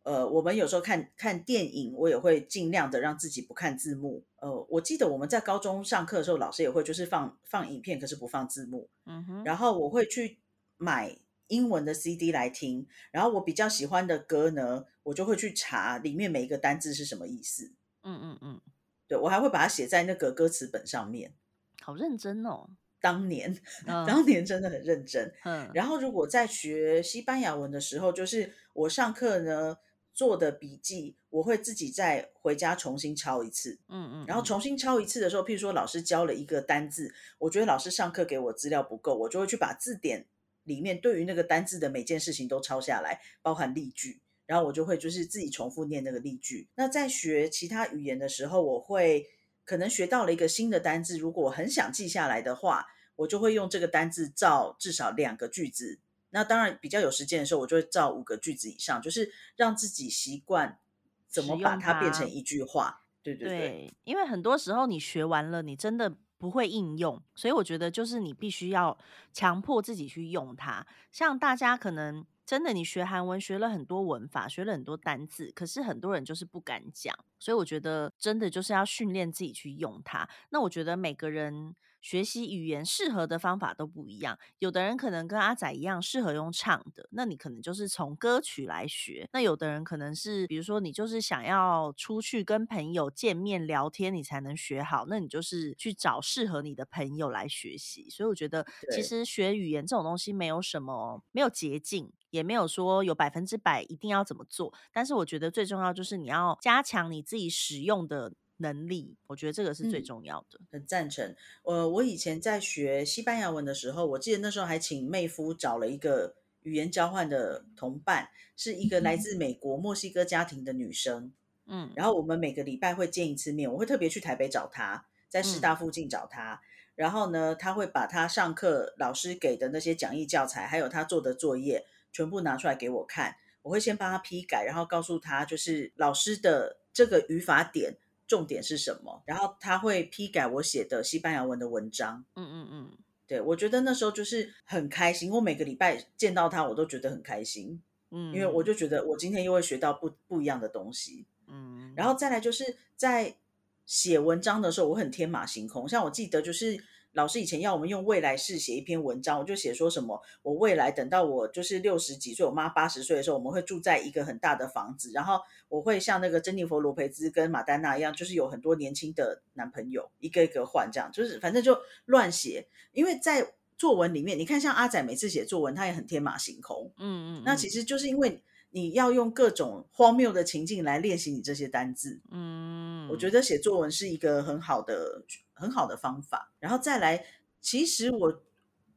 [0.07, 4.23] 呃，我们有时候看看电影，我也会尽量的让自己不看字幕。
[4.37, 8.89] 呃，我记得我们在高中上课的时候，老师也会就是放放影片，可是不放字幕。
[9.05, 9.43] 嗯哼。
[9.43, 10.39] 然后我会去
[10.77, 17.73] 买英文的 CD 来听，然后我比较喜欢的歌呢，我就会去查里面每一个单字是什么意思。
[18.03, 18.61] 嗯嗯嗯。
[19.09, 21.33] 对，我还会把它写在那个歌词本上面。
[21.81, 22.69] 好认真哦。
[23.01, 23.53] 当年，
[23.85, 25.33] 当年真的很认真。
[25.43, 25.69] 嗯。
[25.73, 29.75] 然后如果在学西班牙文的时候，就是我上课呢。
[30.17, 40.25] 做的笔记，我会自己再回家重新抄一次，嗯嗯，然后重新抄一次的时候，譬如说老师教了一个单字，我觉得老师上课给我资料不够，我就会去把字典
[40.63, 46.67] 里面对于那个单字的每件事情都抄下来，包含例句，然后我就会就是自己重复念那个例句。
[46.73, 49.27] 那在学其他语言的时候，我会
[49.63, 52.87] 可能学到了一个新的单字，如果我很想记下来的话，
[53.17, 55.99] 我就会用这个单字造至少两个句子。
[56.29, 60.79] 那当然，比较有时间的时候，我就会造五个句子以上，就是让自己习惯
[61.27, 63.01] 怎么把它变成一句话。
[63.23, 68.97] 对对对，因为很多时候你学完了，你真的不会应用，所以我觉得就是你必须要
[69.33, 70.85] 强迫自己去用它。
[71.11, 80.27] 像大家可能真的你学韩文学了很多文法，学了很多单字，可是很多人就是不敢讲，所以我觉得真的就是要训练自己去用它。
[80.49, 81.75] 那我觉得每个人。
[81.99, 98.09] 学习语言适合的方法都不一样，有的人可能跟阿仔一样适合用唱的，那你可能就是从歌曲来学；那有的人可能是，比如说你就是想要出去跟朋友见面聊天，你才能学好，那你就是去找适合你的朋友来学习。
[98.09, 108.31] 所以我觉得，其实学语言这种东西没有什么没有捷径，也没有说有百分之百一定要怎么做，但是我觉得最重要就是你要加强你自己使用的。
[108.59, 110.59] 能力，我觉得这个是最重要的。
[110.71, 111.35] 很赞成。
[111.61, 121.31] 呃，我以前在学西班牙文的时候，我记得那时候还请妹夫找了一个语言交换的同伴，是一个来自美国墨西哥家庭的女生。
[121.67, 126.59] 嗯，然后我们每个礼拜会见一次面，我会特别去台北找她，在师大附近找她。
[126.95, 133.35] 然后呢，他会把他上课老师给的那些讲义教材，还有他做的作业，全部拿出来给我看。
[133.61, 137.95] 我会先帮他批改，然后告诉他就是老师的这个语法点。
[138.27, 139.23] 重点是什么？
[139.25, 142.25] 然后他会批改我写的西班牙文的文章。
[142.35, 145.31] 嗯嗯嗯，对我觉得那时候就是很开心。
[145.31, 147.81] 我每个礼拜见到他，我都觉得很开心。
[148.11, 151.25] 嗯，因为我就觉得我今天又会学到不不一样的东西。
[151.47, 153.37] 嗯，然后再来就是在
[153.85, 155.87] 写文章的时候，我很天马行空。
[155.87, 156.83] 像我记得就是。
[157.13, 172.67] 老师以前要我们用未来式写一篇文章，我就写说什么，我未来等到我就是六十几岁，我妈八十岁的时候，我们会住在一个很大的房子，然后我会像那个珍妮佛罗培兹跟马丹娜一样，就是有很多年轻的男朋友，一个一个换，这样就是反正就乱写。
[172.91, 185.23] 因为在作文里面，你看像阿仔每次写作文，他也很天马行空，嗯嗯，那其实就是因为你要用各种荒谬的情境来练习你这些单字，嗯，我觉得写作文是一个很好的。
[185.59, 187.25] 很好的方法，然后再来，
[187.59, 188.43] 其实我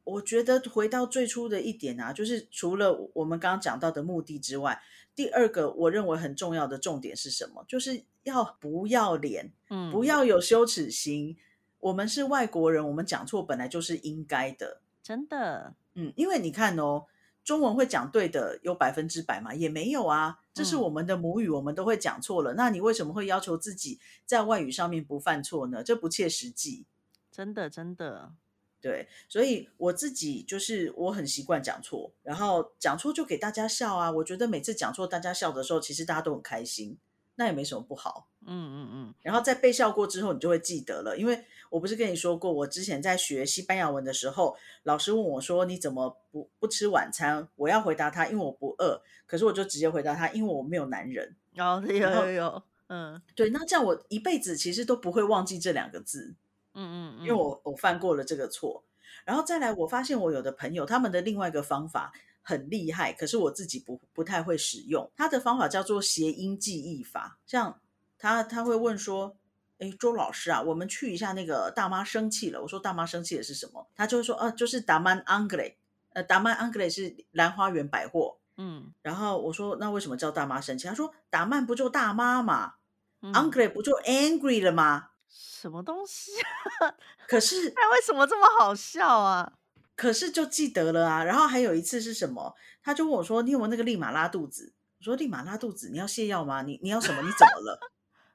[0.03, 4.79] 我觉得回到最初的一点啊，就是除了我们刚刚讲到的目的之外，
[5.15, 7.65] 第二个我认为很重要的重点是什么？
[7.67, 11.35] 就是要不要脸，嗯，不要有羞耻心。
[11.79, 14.81] 我们是外国人，我们讲错本来就是应该的。
[15.01, 17.07] 真的，嗯，因为你看哦，
[17.43, 19.53] 中文会讲对的有百分之百吗？
[19.53, 22.53] 也没有啊，这是嗯我们的母语，我们都会讲错了。
[22.53, 25.83] 那你为什么会要求自己在外语上面不犯错呢？
[25.83, 26.85] 这不切实际。
[27.31, 28.33] 真的，真的，
[28.81, 34.11] 对，所以我自己就是我很习惯讲错，然后讲错就给大家笑啊。
[34.11, 36.97] 我觉得每次讲错大家笑的时候，其实大家都很开心，
[37.35, 38.27] 那也没什么不好。
[38.45, 41.17] 嗯嗯嗯，然后在被笑过之后，你就会记得了。
[41.17, 49.01] 因为我不是跟你说过，我之前在学西班牙文的时候，老师问我说：“你怎么不不吃晚餐？”我要回答他，因为我不饿。
[49.25, 51.35] 可是我就直接回答他，因为我没有男人。
[51.57, 56.35] 哦，有然后有有，嗯对，那这样我一辈子其实都不会忘记这两个字。
[56.73, 58.83] 嗯嗯，因为我我犯过了这个错，
[59.23, 62.11] 然后再来，我发现我有的朋友他们的另外一个方法
[62.41, 65.09] 很厉害，可是我自己不不太会使用。
[65.15, 67.79] 他的方法叫做谐音记忆法，像
[68.17, 69.35] 他他会问说
[69.81, 75.77] ：“哎，周老师啊，我们去一下那个大妈生气了。”我说：“大妈生气的是什么？”他就会说：“啊，就是达曼安格雷，
[76.13, 82.75] 呃，达曼安格雷是兰花园百货。”嗯然后我说：“那为什么叫大妈生气？”他说：“达曼不就大妈嘛
[83.21, 85.09] 嗯，，angry 不就 angry 了吗？
[85.29, 86.31] 什么东西？
[87.27, 89.53] 可是他为什么这么好笑啊？
[89.95, 91.23] 可是就记得了啊。
[91.23, 92.53] 然后还有一次是什么？
[92.83, 96.61] 他就问我说：“你有没有那个立马拉肚子？”我说：“立马拉肚子，你要泻药吗？
[96.61, 97.21] 你你要什么？
[97.23, 97.79] 你怎么了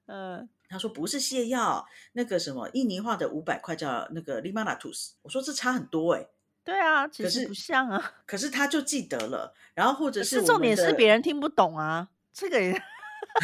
[0.07, 6.27] 嗯，？” 他说：“不是泻药，那个什么印尼话的五百块叫那个 limanatus。”我说：“这差很多哎、
[6.65, 8.13] 对啊，其可是实不像啊。
[8.27, 9.55] 可是他就记得了。
[9.75, 12.73] 然后或者是是重点是别人听不懂啊，这个也，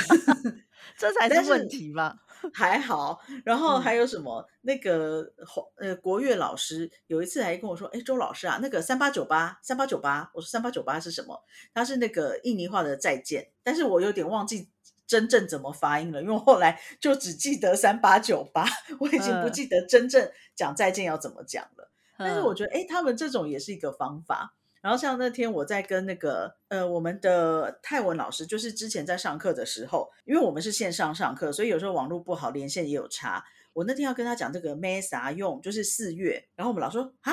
[0.99, 2.17] 这才但是问题吧？
[2.53, 4.45] 还好，然后嗯还有什么？
[4.63, 14.71] 那个黄呃国乐老师有一次还跟我说：“哎，周老师啊，那个三八九八三八九八。”我说：“三八九八是什么？”他是那个印尼话的再见，但是我有点忘记
[15.13, 18.67] 真正怎么发音了，因为我后来就只记得三八九八，
[18.99, 21.91] 我已经不嗯记得真正讲再见要怎么讲了。
[22.17, 24.55] 但是我嗯觉得，哎，他们这种也是一个方法。
[24.81, 33.45] 然后像那天我在跟那个呃我们的泰文老师，就是之前在上课的时候，因为我们是线上上课，所以有时候网络不好，连线也有差。
[33.75, 37.33] 我那天要跟他讲这个没啥用，就是四月，然后我们老师说啊，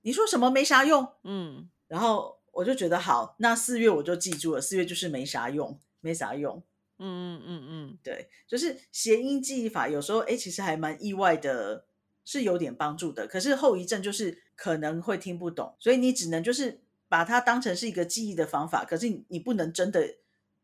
[0.00, 1.06] 你说什么没啥用？
[1.24, 6.62] 嗯然后我就觉得好，那四月我就记住了，四月就是没啥用，没啥用。
[6.98, 11.86] 嗯嗯嗯嗯，对，就是谐音记忆法，有时候哎，其实还蛮意外的，
[12.24, 13.26] 是有点帮助的。
[13.26, 20.16] 可是后遗症就是可能会听不懂，所以你只能就是把它当成是一个记忆的方法，可是你你不能真的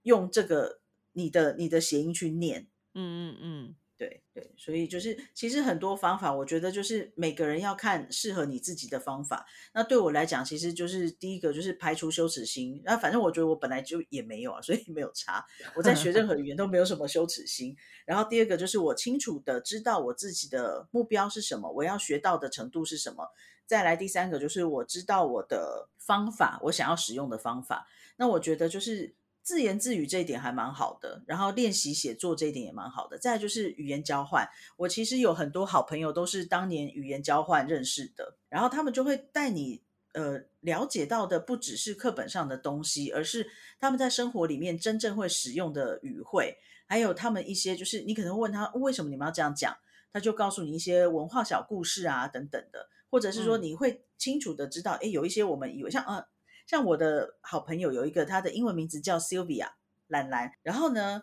[0.03, 0.80] 用这个
[1.12, 2.68] 你的你的谐音去念。
[2.95, 3.76] 嗯嗯嗯，
[4.09, 9.46] 对对，所以就是其实很多方法，我觉得就是每个人要看适合你自己的方法。
[9.72, 12.82] 那对我来讲，其实就是第一个就是排除羞耻心。
[12.84, 15.44] 那反正我觉得我本来就也没有啊，所以没有差。
[15.74, 17.76] 我在学任何语言都没有什么羞耻心。
[18.05, 23.28] 然后第二个就是我清楚的知道我自己的目标是什么，我要学到的程度是什么。
[23.66, 27.86] 再来第三个就是我知道我的方法，我想要使用的方法。
[28.16, 29.14] 那我觉得就是
[29.45, 33.18] 自言自语这一点还蛮好的，然后练习写作这一点也蛮好的。
[33.18, 39.82] 再来就是语言交换，我其实有很多好朋友都是当年语言交换认识的，然后他们就会带你
[40.14, 49.76] 呃了解到的不只是课本上的东西，而是他们在生活里面真正会使用的语汇，还有他们一些就是你可能问他为什么你们要这样讲，
[50.11, 56.24] 他就告诉你一些文化小故事啊等等的，或者是说嗯你会清楚的知道，诶，有一些我们以为像呃
[56.66, 59.68] 像我的好朋友有一个，他的英文名字叫 Sylvia
[60.08, 61.22] 兰兰，然后呢，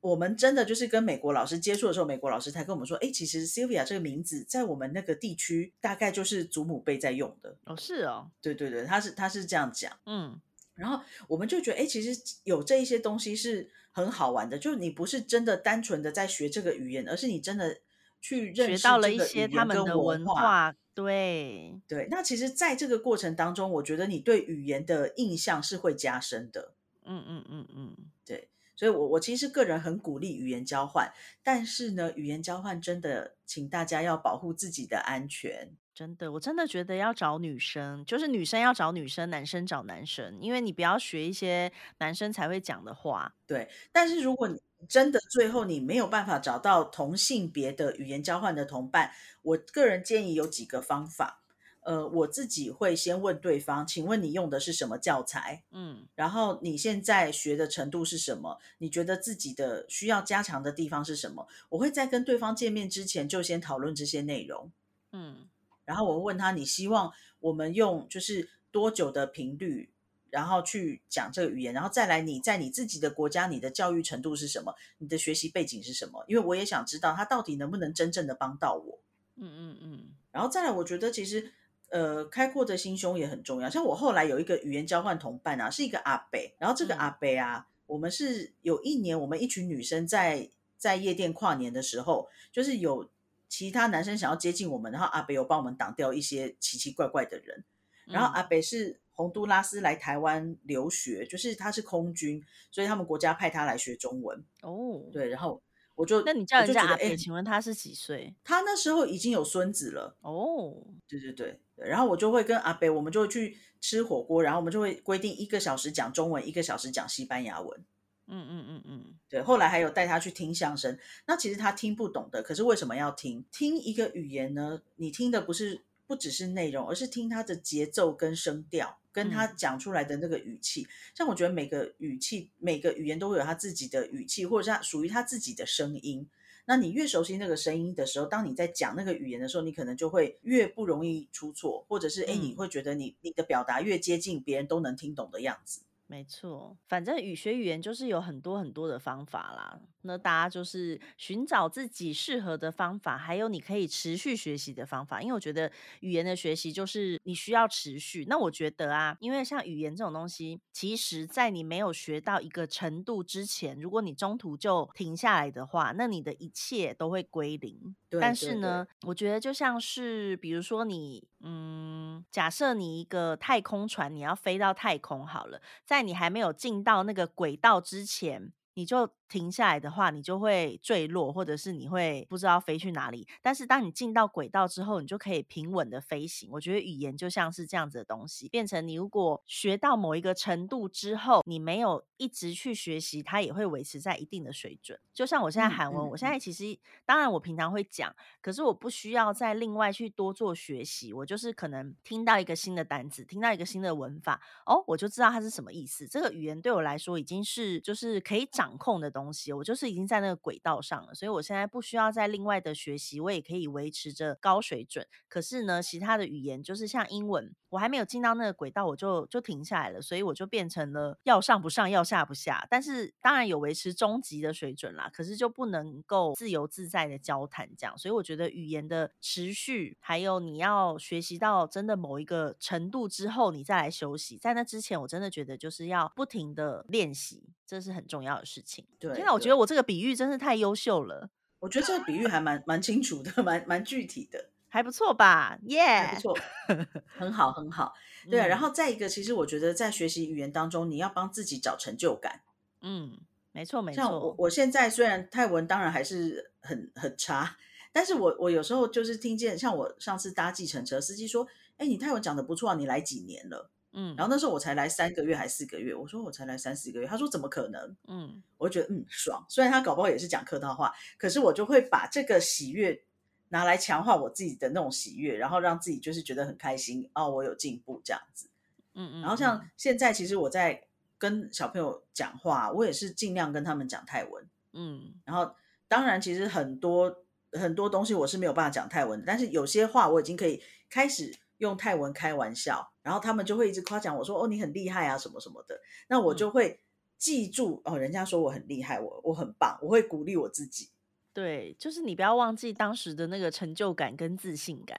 [0.00, 7.56] 我们真的就是跟美国老师接触的时候，美国老师才跟我们说，哎，其实 Sylvia 这个名字在我们那个地区大概就是祖母辈在用的。
[7.64, 10.40] 哦是哦，对对对，他是他是这样讲，嗯
[10.74, 17.78] 然后我们就觉得，哎，其实有这一些东西是很好玩的，就是你不是真的单纯的在学这个语言，而是你真的
[18.20, 20.74] 去认识学到了一些他们跟的文化。
[21.04, 26.74] 化，对，对，那其实在这个过程当中，我觉得你对语言的印象是会加深的。
[27.04, 35.70] 嗯嗯嗯嗯，对所以我我其实个人很鼓励语言交换，但是呢，语言交换真的，请大家要保护自己的安全。
[35.94, 43.34] 真的，我真的觉得要找女生，就是女生要找女生，男生找男生，因为你不要学一些男生才会讲的话。
[43.48, 49.12] 对，但是如果你真的最后你没有办法找到同性别的语言交换的同伴，
[49.42, 51.42] 我个人建议有几个方法。
[51.82, 55.62] 呃，我自己会先问对方，请问你用的是什么教材？
[55.70, 58.58] 嗯然后你现在学的程度是什么？
[58.76, 61.48] 你觉得自己的需要加强的地方是什么？
[61.70, 64.70] 我会在跟对方见面之前就先讨论这些内容。
[65.12, 65.48] 嗯
[65.86, 67.10] 然后我会问他，你希望
[67.40, 69.88] 我们用就是多久的频率，
[70.30, 76.24] 然后去讲这个语言，然后再来你在你自己的国家，你的教育程度是什么，你的学习背景是什么？
[76.28, 78.98] 因为我也想知道他到底能不能真正的帮到我。
[79.36, 81.52] 嗯嗯嗯，然后再来，我觉得其实
[81.90, 83.70] 呃，开阔的心胸也很重要。
[83.70, 93.08] 像我后来有一个语言交换同伴啊，是一个阿北，然后这个嗯阿北啊，我们是有一年，我们一群女生在在夜店跨年的时候，就是有
[93.48, 97.64] 其他男生想要接近我们，然后阿北有帮我们挡掉一些奇奇怪怪的人。
[98.04, 102.40] 然后嗯阿北是洪都拉斯来台湾留学，就是他是空军，
[102.70, 104.44] 所以他们国家派他来学中文。
[104.62, 105.60] 哦，对，然后
[105.96, 108.32] 我就那你叫人家阿北，请问他是几岁？
[108.44, 110.16] 他那时候已经有孙子了。
[110.20, 117.84] 哦，对对对，对然后我就会跟阿北，我们就会去吃火锅，然后我们就会规定一个小时讲中文，一个小时讲西班牙文。
[118.30, 120.96] 嗯嗯嗯嗯，对，后来还有带他去听相声。
[121.26, 123.44] 那其实他听不懂的，可是为什么要听？
[123.50, 124.82] 听一个语言呢？
[124.94, 130.88] 你听的不是不只是内容，而是听他的节奏跟声调，跟他嗯讲出来的那个语气。
[131.14, 136.26] 像我觉得每个语气，每个语言都会有他自己的语气，或者是他属于他自己的声音。
[136.64, 145.82] 那你越熟悉那个声音的时候，当你在讲那个语言的时候，你可能就会越不容易出错，或者是哎，你嗯会觉得你你的表达越接近别人都能听懂的样子。
[146.10, 149.78] 没错，反正语学语言就是有很多很多的方法啦。
[150.02, 155.20] 那大家就是寻找自己适合的方法，还有你可以持续学习的方法。
[155.20, 158.24] 因为我觉得语言的学习就是你需要持续。
[158.26, 167.94] 那我觉得啊，因为像语言这种东西，其实在你没有学到一个程度之前，如果你中途就停下来的话，那你的一切都会归零。
[168.08, 183.28] 对但对对是呢，我觉得就像是比如说你，嗯，假设你一个太空船，你要飞到太空好了，在在你还没有进到那个轨道之前，你就停下来的话，你就会坠落，或者是你会不知道飞去哪里。
[183.42, 186.48] 但是当你进到轨道之后，你就可以平稳的飞行。
[186.52, 194.98] 我觉得语言就像是这样子的东西，变成你如果学到某一个程度之后，你没有一直去学习，它也会维持在一定的水准。
[195.12, 206.06] 就像我现在嗯韩文，嗯我现在其实当然我平常会讲，可是我不需要再另外去多做学习，我就是可能听到一个新的单词，听到一个新的文法，哦，我就知道它是什么意思。
[206.06, 215.06] 这个语言对我来说已经是就是可以掌控的东西，东西我就是已经在那个轨道上了，所以我现在不需要再另外的学习，我也可以维持着高水准。
[215.28, 222.66] 可是呢，其他的语言就是像英文，我还没有进到那个轨道，我就就停下来了，所以我就变成了要上不上，要下不下。
[222.70, 227.96] 但是当然有维持中级的水准啦，可是就不能够自由自在的交谈这样。
[227.98, 234.38] 所以我觉得语言的持续，还有你要学习到真的某一个程度之后，你再来休息。
[234.38, 238.86] 在那之前，我真的觉得就是要不停的练习，这是很重要的事情。
[238.98, 241.28] 对天哪，我觉得我这个比喻真是太优秀了，
[241.60, 245.58] 我觉得这个比喻还蛮蛮清楚的， 蛮蛮具体的，还不错吧？
[245.64, 246.38] 耶、还不错，
[247.16, 247.92] 很好很好。
[248.30, 252.40] 对啊，然嗯后再一个，其实我觉得在学习语言当中，你要帮自己找成就感。
[252.82, 253.18] 嗯，
[253.52, 257.56] 没错没错像我，我现在虽然泰文当然还是很很差，
[257.92, 261.46] 但是我我有时候就是听见，像我上次搭计程车，司机说
[261.78, 267.96] ：“哎，你泰文讲的不错啊，你来几年了？”嗯，然后那时候我才来三个月还四个月，我说我才来三四个月，他说怎么可能？
[268.06, 273.02] 嗯我就觉得嗯爽，虽然他搞不好也是讲客套话，可是我就会把这个喜悦
[273.48, 278.48] 拿来强化我自己的那种喜悦，然后让自己就是觉得很开心哦，我有进步这样子。
[278.94, 280.80] 嗯嗯，然后像现在其实我在
[281.18, 284.46] 跟小朋友讲话，我也是尽量跟他们讲泰文。
[284.74, 285.52] 嗯然后
[285.88, 296.80] 当然其实很多很多东西我是没有办法讲泰文的，但是有些话我已经可以开始用泰文开玩笑，然后他们就会一直夸奖我说哦你很厉害啊什么什么的，那我就会
[297.18, 300.90] 记住、哦人家说我很厉害，我我很棒，我会鼓励我自己。
[301.32, 304.98] 对，就是你不要忘记当时的那个成就感跟自信感。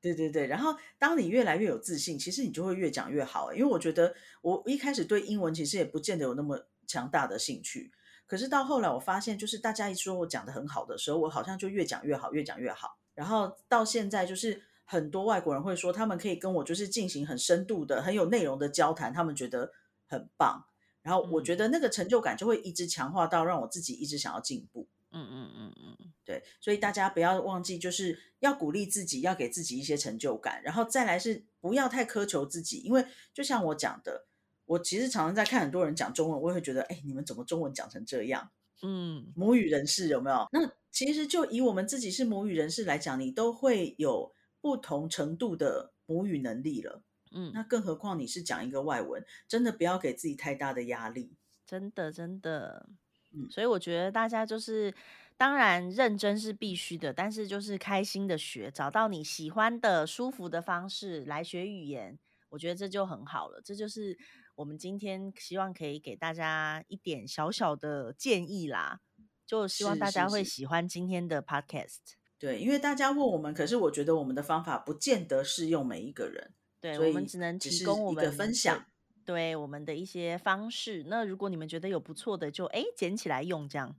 [0.00, 3.52] 对对对，然后当你越来越有自信，其实你就会越讲越好。
[3.54, 7.92] 因为我觉得我一开始对英文其实也不见得有那么强大的兴趣，
[8.26, 12.98] 可是到后来我发现，就是大家一说我讲的很好的时候，我好像就越讲越好，越讲越好。
[13.14, 14.62] 然后到现在，就是
[14.92, 19.72] 很多外国人会说，他们可以跟我就是进行很深度的、很有内容的交谈，他们觉得
[20.06, 20.66] 很棒。
[21.00, 24.86] 然后我嗯觉得那个成就感就会一直强化到让我自己一直想要进步。
[25.10, 34.26] 嗯嗯嗯嗯，对，所以大家不要忘记，就是要鼓励自己，要给自己一些成就感，然后再来是不要太苛求自己，因为就像我讲的，
[34.66, 38.50] 我其实常常在看很多人讲中文，我也会觉得，哎，你们怎么中文讲成这样？
[38.82, 40.46] 嗯，母语人士有没有？
[40.52, 44.32] 那其实就以我们自己是母语人士来讲，你都会有
[44.62, 47.02] 不同程度的母语能力了，
[47.32, 51.34] 嗯，那更何况你是讲一个外文，真的不要给自己太大的压力。
[51.66, 52.88] 真的真的，
[53.32, 54.94] 嗯所以我觉得大家就是，
[55.36, 62.18] 当然认真是必须的，但是就是开心的学，找到你喜欢的、舒服的方式来学语言，
[62.50, 63.60] 我觉得这就很好了。
[63.64, 64.16] 这就是
[64.54, 69.00] 我们今天希望可以给大家一点小小的建议啦，
[69.44, 72.21] 就希望大家会喜欢今天的 podcast。
[72.42, 76.50] 对，因为大家问我们，可是我觉得我们的方法不见得适用每一个人，
[76.80, 78.84] 对，我们只能提供我们的分享。
[79.24, 81.04] 对我们的一些方式。
[81.06, 83.94] 那如果你们觉得有不错的，就哎捡起来用这样。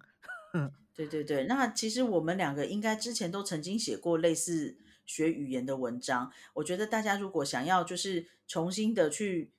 [0.93, 6.29] 对对对，那其实我们两个应该之前都曾经写过类似学语言的文章。
[6.55, 9.53] 我觉得大家如果想要就是重新的去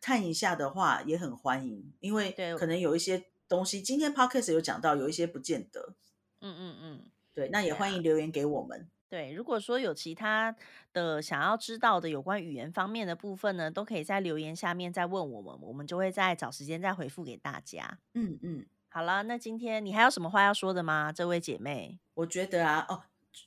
[0.00, 5.94] 看一下的话，也很欢迎，因为可能有一些东西，今天 podcast 有讲到，有一些不见得。
[6.40, 7.10] 嗯嗯嗯。
[7.40, 8.86] 对，那也欢迎留言给我们。
[9.08, 10.54] 对，如果说有其他
[10.92, 17.98] 的想要知道的有关语言方面的部分呢，都可以在留言下面再问我们，我们就会再找时间再回复给大家。
[18.12, 21.10] 嗯嗯，好了，那今天你还有什么话要说的吗？
[21.10, 21.98] 这位姐妹？
[22.12, 23.02] 我觉得啊，哦，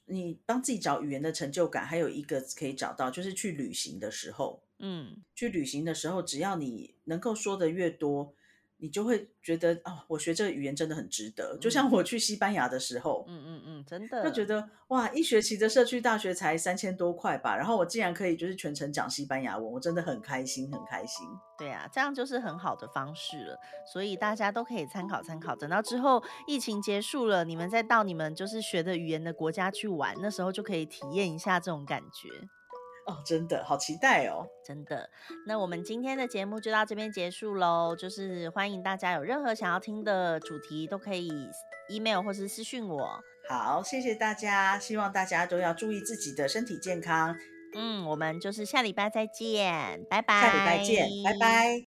[0.06, 8.34] 你帮自己找语言的成就感，还有一个可以找到，就是去旅行的时候，嗯，去旅行的时候，只要你能够说的越多，
[8.78, 11.58] 你就会觉得哦，我学这个语言真的很值得。
[11.60, 21.26] 就像我去西班牙的时候，嗯嗯嗯，真的就觉得哇，一学期的社区大学才三千多块吧，然后我竟然可以就是全程讲西班牙文，我真的很开心，很开心。
[21.58, 23.60] 对啊，这样就是很好的方式了，
[23.94, 25.56] 所以大家都可以参考参考。
[25.56, 32.30] 等到之后疫情结束了，你们再到你们就是学的语言的国家去玩，那时候就可以体验一下这种感觉。
[33.06, 34.48] 哦，真的好期待哦！
[34.66, 35.10] 真的，
[35.46, 37.96] 那我们今天的节目就到这边结束喽。
[37.96, 41.32] 就是欢迎大家有任何想要听的主题，都可以
[41.90, 43.20] email 或是私讯我。
[43.50, 47.36] 好，谢谢大家，希望大家都要注意自己的身体健康。
[47.76, 50.42] 嗯，我们就是下礼拜再见，拜拜。
[50.42, 51.82] 下礼拜见，拜拜。